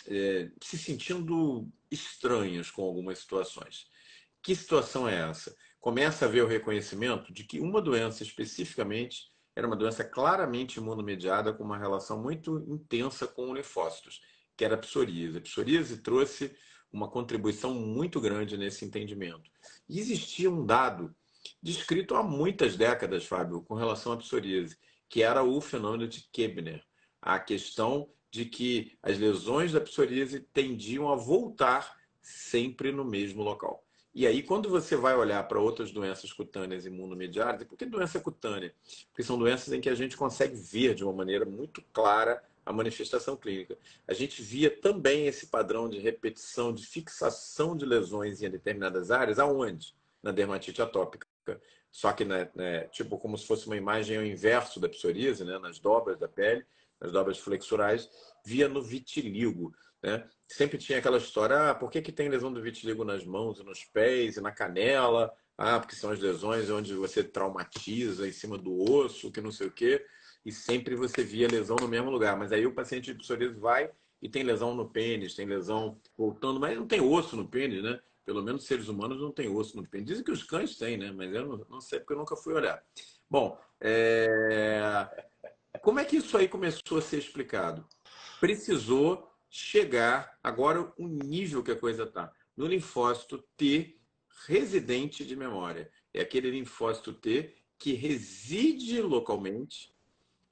[0.09, 3.87] é, se sentindo estranhas com algumas situações.
[4.43, 5.55] Que situação é essa?
[5.81, 11.53] Começa a haver o reconhecimento de que uma doença especificamente era uma doença claramente imunomediada
[11.53, 14.21] com uma relação muito intensa com linfócitos,
[14.57, 15.39] que era a psoríase.
[15.39, 16.55] A psoríase trouxe
[16.93, 19.51] uma contribuição muito grande nesse entendimento.
[19.89, 21.15] E existia um dado
[21.63, 24.77] descrito há muitas décadas, Fábio, com relação à psoríase,
[25.09, 26.85] que era o fenômeno de Kebner.
[27.21, 33.85] A questão de que as lesões da psoríase tendiam a voltar sempre no mesmo local.
[34.15, 38.75] E aí, quando você vai olhar para outras doenças cutâneas imunomediadas, por que doença cutânea?
[39.09, 42.73] Porque são doenças em que a gente consegue ver de uma maneira muito clara a
[42.73, 43.77] manifestação clínica.
[44.09, 49.39] A gente via também esse padrão de repetição, de fixação de lesões em determinadas áreas,
[49.39, 49.95] aonde?
[50.23, 51.27] Na dermatite atópica
[51.97, 55.59] só que né, né, tipo como se fosse uma imagem ao inverso da psoríase, né,
[55.59, 56.63] nas dobras da pele,
[57.01, 58.09] nas dobras flexurais,
[58.45, 59.73] via no vitiligo.
[60.03, 60.29] Né?
[60.47, 63.65] Sempre tinha aquela história, ah, por que, que tem lesão do vitiligo nas mãos e
[63.65, 65.33] nos pés e na canela?
[65.59, 69.67] Ah, porque são as lesões onde você traumatiza em cima do osso, que não sei
[69.67, 70.05] o quê.
[70.45, 72.37] E sempre você via lesão no mesmo lugar.
[72.37, 73.91] Mas aí o paciente de psoríase vai
[74.23, 78.01] e tem lesão no pênis, tem lesão voltando, mas não tem osso no pênis, né?
[78.25, 80.07] Pelo menos seres humanos não têm osso no pênis.
[80.07, 81.11] Dizem que os cães têm, né?
[81.11, 82.83] Mas eu não sei porque eu nunca fui olhar.
[83.29, 85.27] Bom, é...
[85.87, 87.87] como é que isso aí começou a ser explicado?
[88.41, 92.33] Precisou chegar agora o nível que a coisa está.
[92.57, 93.97] No linfócito T
[94.49, 95.89] residente de memória.
[96.13, 99.95] É aquele linfócito T que reside localmente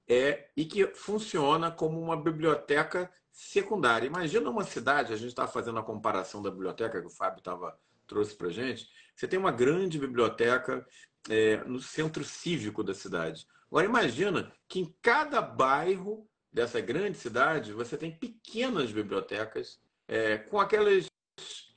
[0.06, 4.06] é, e que funciona como uma biblioteca secundária.
[4.06, 7.76] Imagina uma cidade, a gente estava fazendo a comparação da biblioteca que o Fábio tava,
[8.06, 8.88] trouxe para gente.
[9.16, 10.86] Você tem uma grande biblioteca
[11.28, 13.46] é, no centro cívico da cidade.
[13.68, 20.60] Agora imagina que em cada bairro dessa grande cidade você tem pequenas bibliotecas é, com
[20.60, 21.06] aquelas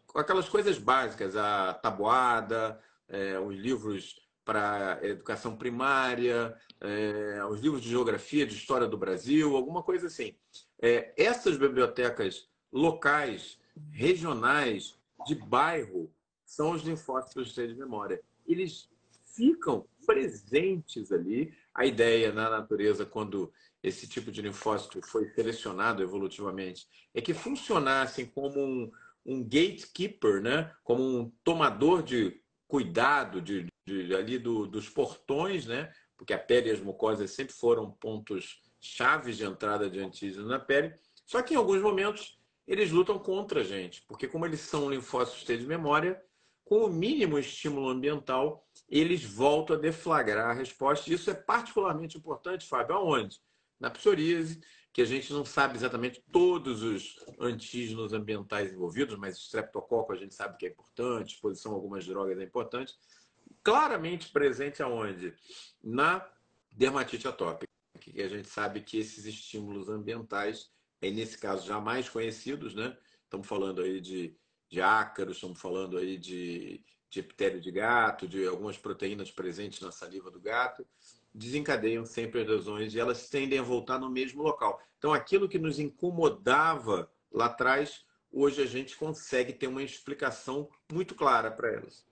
[0.05, 7.81] com aquelas coisas básicas, a tabuada, é, os livros para educação primária, é, os livros
[7.81, 10.35] de geografia, de história do Brasil, alguma coisa assim.
[10.81, 13.59] É, essas bibliotecas locais,
[13.91, 16.11] regionais, de bairro,
[16.45, 18.21] são os linfócitos de memória.
[18.47, 18.89] Eles
[19.37, 21.53] ficam presentes ali.
[21.73, 28.25] A ideia na natureza, quando esse tipo de linfócito foi selecionado evolutivamente, é que funcionassem
[28.25, 28.91] como um,
[29.25, 30.73] um gatekeeper, né?
[30.83, 35.93] como um tomador de cuidado de, de ali do, dos portões, né?
[36.17, 40.59] porque a pele e as mucosas sempre foram pontos chaves de entrada de antígeno na
[40.59, 40.95] pele.
[41.25, 45.43] Só que em alguns momentos eles lutam contra a gente, porque como eles são linfócitos
[45.43, 46.21] T de memória,
[46.65, 51.09] com o mínimo estímulo ambiental, eles voltam a deflagrar a resposta.
[51.09, 53.39] E isso é particularmente importante, Fábio, aonde?
[53.79, 54.61] Na psoríase,
[54.93, 60.15] que a gente não sabe exatamente todos os antígenos ambientais envolvidos, mas o streptococo a
[60.15, 62.95] gente sabe que é importante, exposição a algumas drogas é importante.
[63.63, 65.33] Claramente presente aonde?
[65.83, 66.27] Na
[66.71, 67.67] dermatite atópica
[67.99, 70.71] que a gente sabe que esses estímulos ambientais,
[71.01, 72.97] é nesse caso já mais conhecidos, né?
[73.23, 74.35] Estamos falando aí de,
[74.69, 79.91] de ácaros, estamos falando aí de, de epitélio de gato, de algumas proteínas presentes na
[79.91, 80.85] saliva do gato,
[81.33, 84.81] desencadeiam sempre as lesões e elas tendem a voltar no mesmo local.
[84.97, 91.15] Então, aquilo que nos incomodava lá atrás, hoje a gente consegue ter uma explicação muito
[91.15, 92.05] clara para elas.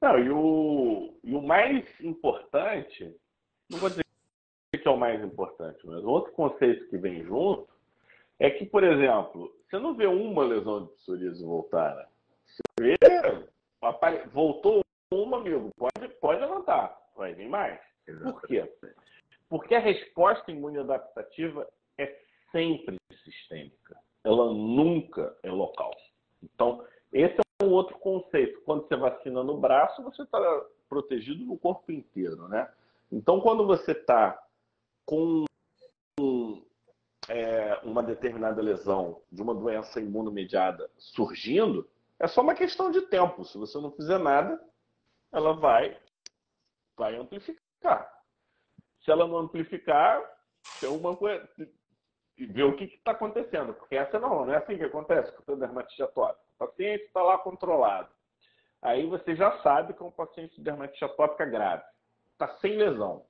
[0.00, 3.12] Não, e o, e o mais importante,
[3.68, 4.04] não vou dizer
[4.70, 7.68] que é o mais importante, mas outro conceito que vem junto
[8.38, 12.06] é que, por exemplo, você não vê uma lesão de psoríase voltar, né?
[12.46, 12.96] Você vê,
[14.32, 14.80] voltou
[15.12, 17.80] uma, amigo, pode, pode levantar, vai vir mais.
[18.22, 18.70] Por quê?
[19.48, 21.66] Porque a resposta imunoadaptativa
[21.98, 22.18] é
[22.52, 23.98] sempre sistêmica.
[24.24, 25.90] Ela nunca é local.
[26.42, 27.38] Então, esse
[28.64, 30.38] quando você vacina no braço, você está
[30.88, 32.70] protegido no corpo inteiro, né?
[33.10, 34.40] Então, quando você está
[35.04, 35.44] com
[37.28, 41.88] é, uma determinada lesão de uma doença imunomediada surgindo,
[42.20, 43.44] é só uma questão de tempo.
[43.44, 44.60] Se você não fizer nada,
[45.32, 45.96] ela vai,
[46.96, 48.12] vai amplificar.
[49.04, 50.22] Se ela não amplificar,
[50.80, 51.48] tem uma coisa.
[52.36, 53.74] Ver o que está acontecendo.
[53.74, 56.44] Porque essa não, não é assim que acontece com o dermatite atópica.
[56.54, 58.08] O paciente está lá controlado.
[58.82, 61.82] Aí você já sabe que é um paciente de dermatite atópica grave.
[62.32, 63.26] Está sem lesão.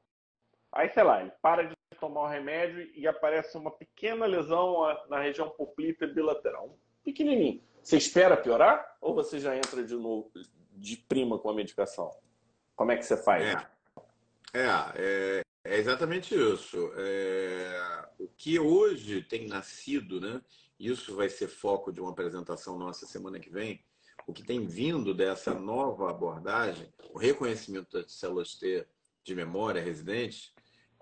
[0.72, 5.20] Aí, sei lá, ele para de tomar o remédio e aparece uma pequena lesão na
[5.20, 6.78] região poplita bilateral.
[7.08, 7.62] Pequenininho.
[7.82, 10.30] Você espera piorar ou você já entra de novo
[10.72, 12.10] de prima com a medicação?
[12.76, 13.46] Como é que você faz?
[13.46, 13.66] É,
[14.52, 16.92] é, é, é exatamente isso.
[16.96, 20.42] É, o que hoje tem nascido, né?
[20.78, 23.82] Isso vai ser foco de uma apresentação nossa semana que vem.
[24.26, 28.86] O que tem vindo dessa nova abordagem, o reconhecimento das células T
[29.24, 30.52] de memória residente,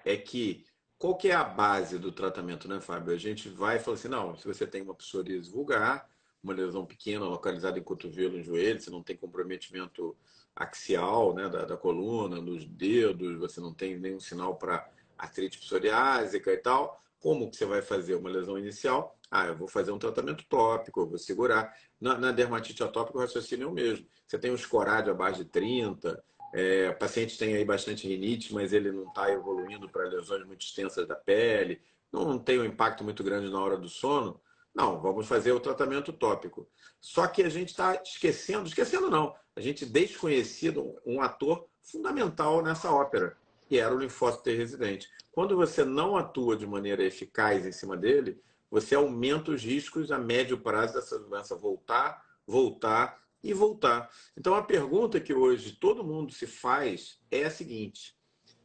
[0.05, 0.65] é que
[0.99, 3.15] qual que é a base do tratamento, né, Fábio?
[3.15, 6.09] A gente vai e fala assim, não, se você tem uma psoríase vulgar,
[6.43, 10.17] uma lesão pequena localizada em cotovelo, em joelho, você não tem comprometimento
[10.55, 14.89] axial né, da, da coluna, nos dedos, você não tem nenhum sinal para
[15.19, 19.19] artrite psoriásica e tal, como que você vai fazer uma lesão inicial?
[19.31, 21.75] Ah, eu vou fazer um tratamento tópico, eu vou segurar.
[22.01, 24.07] Na, na dermatite atópica, o raciocínio é o mesmo.
[24.27, 26.23] Você tem um escorádio abaixo de 30,
[26.53, 30.65] é, o paciente tem aí bastante rinite, mas ele não está evoluindo para lesões muito
[30.65, 31.81] extensas da pele,
[32.13, 34.41] não tem um impacto muito grande na hora do sono.
[34.75, 36.69] Não, vamos fazer o tratamento tópico.
[37.01, 42.91] Só que a gente está esquecendo, esquecendo não, a gente desconhecido um ator fundamental nessa
[42.91, 43.37] ópera,
[43.69, 45.09] que era o linfócito T residente.
[45.33, 48.41] Quando você não atua de maneira eficaz em cima dele,
[48.71, 54.11] você aumenta os riscos a médio prazo dessa doença voltar, voltar e voltar.
[54.37, 58.17] Então a pergunta que hoje todo mundo se faz é a seguinte: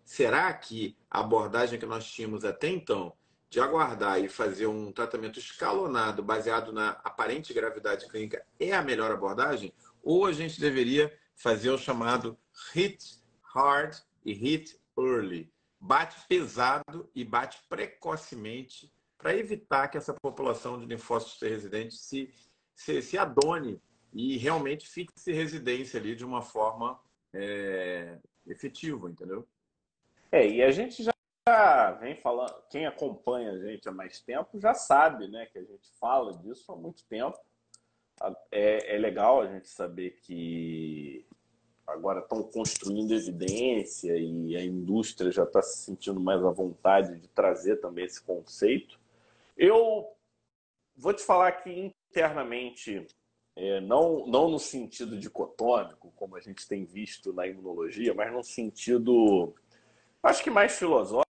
[0.03, 3.13] será que a abordagem que nós tínhamos até então
[3.49, 9.11] de aguardar e fazer um tratamento escalonado baseado na aparente gravidade clínica é a melhor
[9.11, 9.74] abordagem?
[10.01, 12.38] Ou a gente deveria fazer o chamado
[12.74, 13.22] hit
[13.53, 15.51] hard e hit early?
[15.80, 22.34] Bate pesado e bate precocemente para evitar que essa população de linfócitos residentes se,
[22.74, 23.82] se, se adone
[24.14, 26.99] e realmente fixe residência ali de uma forma
[27.34, 29.47] é, efetiva, entendeu?
[30.32, 34.74] É, e a gente já vem falando, quem acompanha a gente há mais tempo já
[34.74, 37.38] sabe, né, que a gente fala disso há muito tempo.
[38.51, 41.26] É, é legal a gente saber que
[41.88, 47.28] agora estão construindo evidência e a indústria já está se sentindo mais à vontade de
[47.30, 48.99] trazer também esse conceito.
[49.57, 50.07] Eu
[50.95, 53.07] vou te falar que internamente,
[53.56, 58.43] é, não, não no sentido dicotômico, como a gente tem visto na imunologia, mas no
[58.43, 59.54] sentido,
[60.24, 61.26] acho que mais filosófico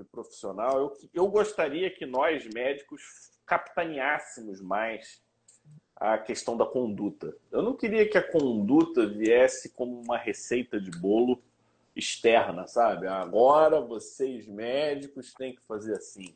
[0.00, 5.20] e profissional, eu, eu gostaria que nós, médicos, capitaneássemos mais
[5.96, 7.34] a questão da conduta.
[7.50, 11.42] Eu não queria que a conduta viesse como uma receita de bolo
[11.94, 13.06] externa, sabe?
[13.06, 16.34] Agora vocês médicos têm que fazer assim.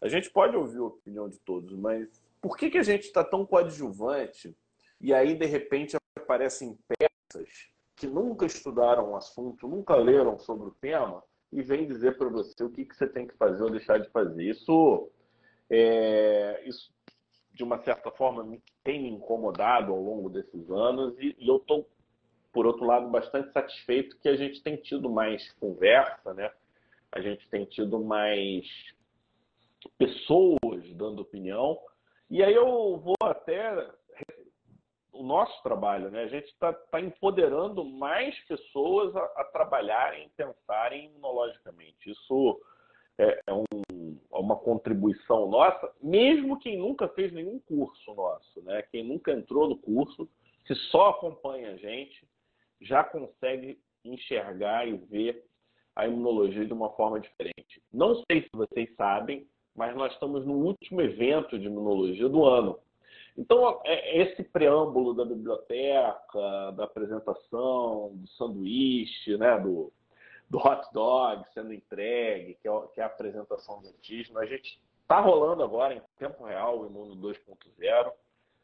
[0.00, 2.08] A gente pode ouvir a opinião de todos, mas
[2.40, 4.56] por que, que a gente está tão coadjuvante
[5.00, 7.48] e aí, de repente, aparecem peças
[7.96, 11.22] que nunca estudaram o assunto, nunca leram sobre o tema
[11.52, 14.08] e vem dizer para você o que, que você tem que fazer ou deixar de
[14.10, 14.44] fazer.
[14.44, 15.10] Isso,
[15.68, 16.92] é, isso
[17.52, 21.88] de uma certa forma, tem me incomodado ao longo desses anos e, e eu estou,
[22.52, 26.50] por outro lado, bastante satisfeito que a gente tem tido mais conversa, né?
[27.12, 28.66] A gente tem tido mais
[29.98, 31.78] pessoas dando opinião.
[32.30, 33.90] E aí eu vou até
[35.12, 36.22] o nosso trabalho, né?
[36.22, 42.10] A gente está tá empoderando mais pessoas a, a trabalharem, pensarem imunologicamente.
[42.10, 42.60] Isso
[43.18, 43.64] é, é, um,
[44.32, 48.82] é, uma contribuição nossa, mesmo quem nunca fez nenhum curso nosso, né?
[48.90, 50.28] Quem nunca entrou no curso,
[50.66, 52.26] se só acompanha a gente,
[52.80, 55.44] já consegue enxergar e ver
[55.94, 57.82] a imunologia de uma forma diferente.
[57.92, 62.78] Não sei se vocês sabem, mas nós estamos no último evento de imunologia do ano.
[63.36, 69.92] Então, é, esse preâmbulo da biblioteca, da apresentação, do sanduíche, né, do,
[70.48, 74.80] do hot dog sendo entregue, que é, que é a apresentação do autismo, a gente
[75.02, 78.12] está rolando agora em tempo real o Imuno 2.0.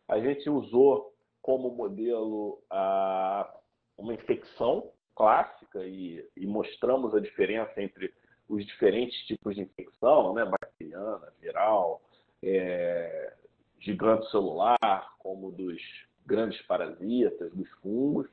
[0.09, 1.13] A gente usou
[1.43, 3.53] como modelo a,
[3.97, 8.13] uma infecção clássica e, e mostramos a diferença entre
[8.49, 12.01] os diferentes tipos de infecção, né, bacteriana, viral,
[12.43, 13.33] é,
[13.79, 15.81] gigante celular, como dos
[16.25, 18.29] grandes parasitas, dos fungos.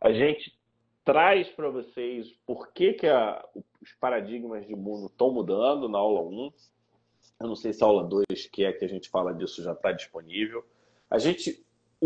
[0.00, 0.56] A gente
[1.04, 3.44] traz para vocês por que, que a,
[3.80, 6.52] os paradigmas de mundo estão mudando na aula 1.
[7.40, 9.72] Eu não sei se a aula 2, que é que a gente fala disso, já
[9.72, 10.64] está disponível.
[11.10, 11.64] A gente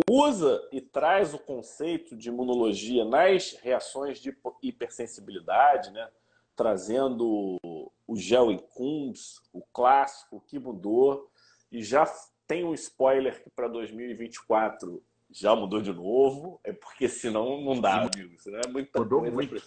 [0.08, 6.08] usa e traz o conceito de imunologia nas reações de hipersensibilidade, né?
[6.54, 7.58] trazendo
[8.06, 11.30] o gel e Kunz, o clássico, o que mudou,
[11.70, 12.04] e já
[12.48, 17.96] tem um spoiler que para 2024 já mudou de novo, é porque senão não dá,
[18.02, 18.40] amigo.
[18.40, 19.34] Senão é muita mudou coisa.
[19.36, 19.62] Muito.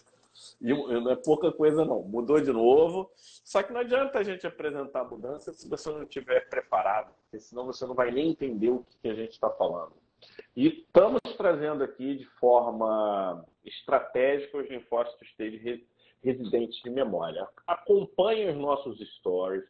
[0.59, 2.01] E não é pouca coisa, não.
[2.01, 3.11] Mudou de novo.
[3.15, 7.39] Só que não adianta a gente apresentar a mudança se você não estiver preparado, porque
[7.39, 9.93] senão você não vai nem entender o que a gente está falando.
[10.55, 15.85] E estamos trazendo aqui de forma estratégica os linfócitos T
[16.23, 17.47] residentes de memória.
[17.67, 19.63] Acompanhe os nossos stories.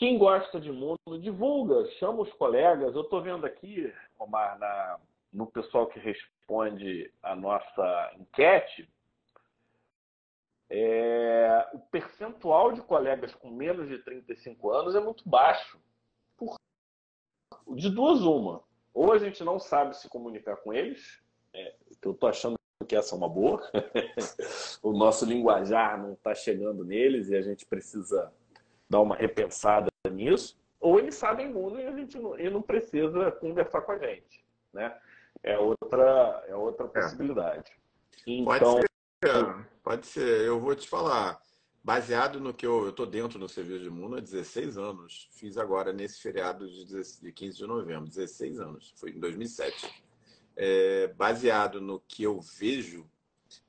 [0.00, 2.94] Quem gosta de mundo, divulga, chama os colegas.
[2.94, 4.98] Eu estou vendo aqui, Omar, na,
[5.30, 8.88] no pessoal que responde a nossa enquete,
[10.70, 15.78] é, o percentual de colegas com menos de 35 anos é muito baixo.
[16.34, 16.56] Por,
[17.76, 18.64] de duas, uma.
[18.94, 21.22] Ou a gente não sabe se comunicar com eles,
[21.52, 22.54] é, que eu estou achando
[22.88, 23.62] que essa é uma boa.
[24.82, 28.32] o nosso linguajar não está chegando neles e a gente precisa
[28.88, 29.89] dar uma repensada
[30.24, 30.58] nisso.
[30.80, 34.44] Ou eles sabem muito e a gente não, e não precisa conversar com a gente,
[34.72, 34.96] né?
[35.42, 36.88] É outra, é outra é.
[36.88, 37.70] possibilidade.
[38.26, 38.86] Então, pode
[39.24, 40.40] ser, pode ser.
[40.46, 41.40] Eu vou te falar.
[41.82, 45.30] Baseado no que eu estou dentro no serviço de Mundo há 16 anos.
[45.32, 48.92] Fiz agora nesse feriado de 15 de novembro, 16 anos.
[48.98, 49.90] Foi em 2007
[50.56, 53.10] é, baseado no que eu vejo,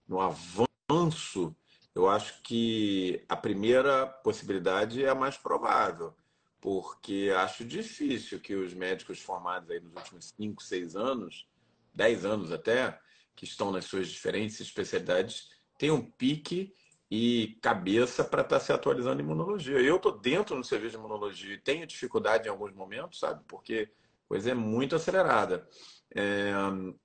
[0.05, 1.55] no avanço,
[1.95, 6.13] eu acho que a primeira possibilidade é a mais provável,
[6.61, 11.47] porque acho difícil que os médicos formados aí nos últimos 5, 6 anos,
[11.93, 12.97] 10 anos até,
[13.35, 16.73] que estão nas suas diferentes especialidades, tenham pique
[17.09, 19.79] e cabeça para estar tá se atualizando em imunologia.
[19.79, 23.43] Eu estou dentro do serviço de imunologia e tenho dificuldade em alguns momentos, sabe?
[23.47, 23.91] Porque
[24.25, 25.67] a coisa é muito acelerada
[26.13, 26.51] é,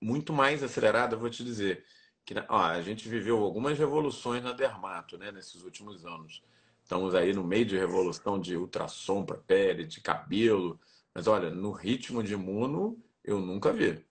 [0.00, 1.84] muito mais acelerada, vou te dizer.
[2.24, 6.42] Que, ó, a gente viveu algumas revoluções na dermato né, nesses últimos anos.
[6.86, 10.78] Estamos aí no meio de revolução de ultrassom para pele, de cabelo.
[11.12, 14.06] Mas olha, no ritmo de imuno, eu nunca vi.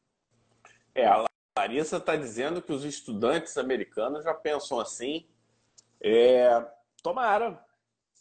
[0.93, 1.23] É, a
[1.57, 5.25] Larissa está dizendo que os estudantes americanos já pensam assim.
[6.01, 6.67] É,
[7.01, 7.65] tomara.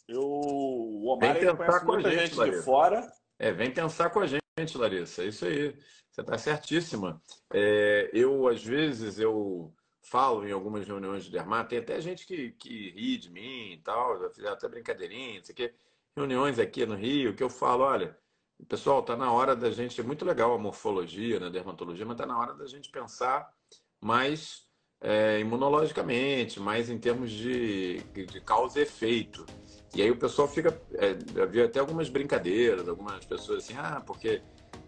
[0.07, 3.11] Eu, o Omar vem conhece muita gente, gente de fora.
[3.37, 5.21] É, vem pensar com a gente, Larissa.
[5.21, 5.75] É isso aí.
[6.09, 7.21] Você está certíssima.
[7.53, 9.73] É, eu, às vezes, eu
[10.05, 13.77] falo em algumas reuniões de dermato, tem até gente que, que ri de mim e
[13.83, 15.73] tal, fizeram até brincadeirinha, isso aqui.
[16.15, 18.17] Reuniões aqui no Rio, que eu falo, olha,
[18.69, 22.25] pessoal, está na hora da gente, é muito legal a morfologia, né, dermatologia, mas está
[22.25, 23.51] na hora da gente pensar
[23.99, 24.65] mais
[25.01, 29.45] é, imunologicamente, mais em termos de, de causa e efeito.
[29.93, 30.79] E aí o pessoal fica.
[30.93, 34.41] É, havia até algumas brincadeiras, algumas pessoas assim, ah, porque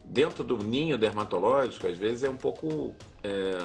[0.09, 3.57] dentro do ninho dermatológico, às vezes é um pouco é,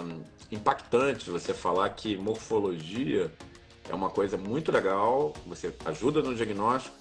[0.51, 3.33] impactante você falar que morfologia
[3.89, 6.95] é uma coisa muito legal, você ajuda no diagnóstico,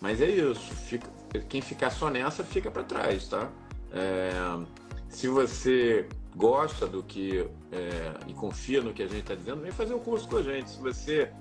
[0.00, 1.08] mas é isso, fica,
[1.48, 3.50] quem ficar só nessa fica para trás, tá?
[3.92, 4.30] É,
[5.08, 9.72] se você gosta do que é, e confia no que a gente está dizendo, vem
[9.72, 10.70] fazer o curso com a gente.
[10.70, 11.32] Se você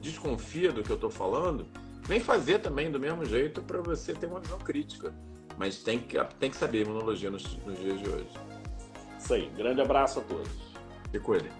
[0.00, 1.66] desconfia do que eu estou falando,
[2.02, 5.14] vem fazer também do mesmo jeito para você ter uma visão crítica.
[5.58, 8.30] Mas tem que, tem que saber imunologia nos, nos dias de hoje.
[9.18, 9.50] Isso aí.
[9.56, 10.50] Grande abraço a todos.
[11.10, 11.50] Fico ele.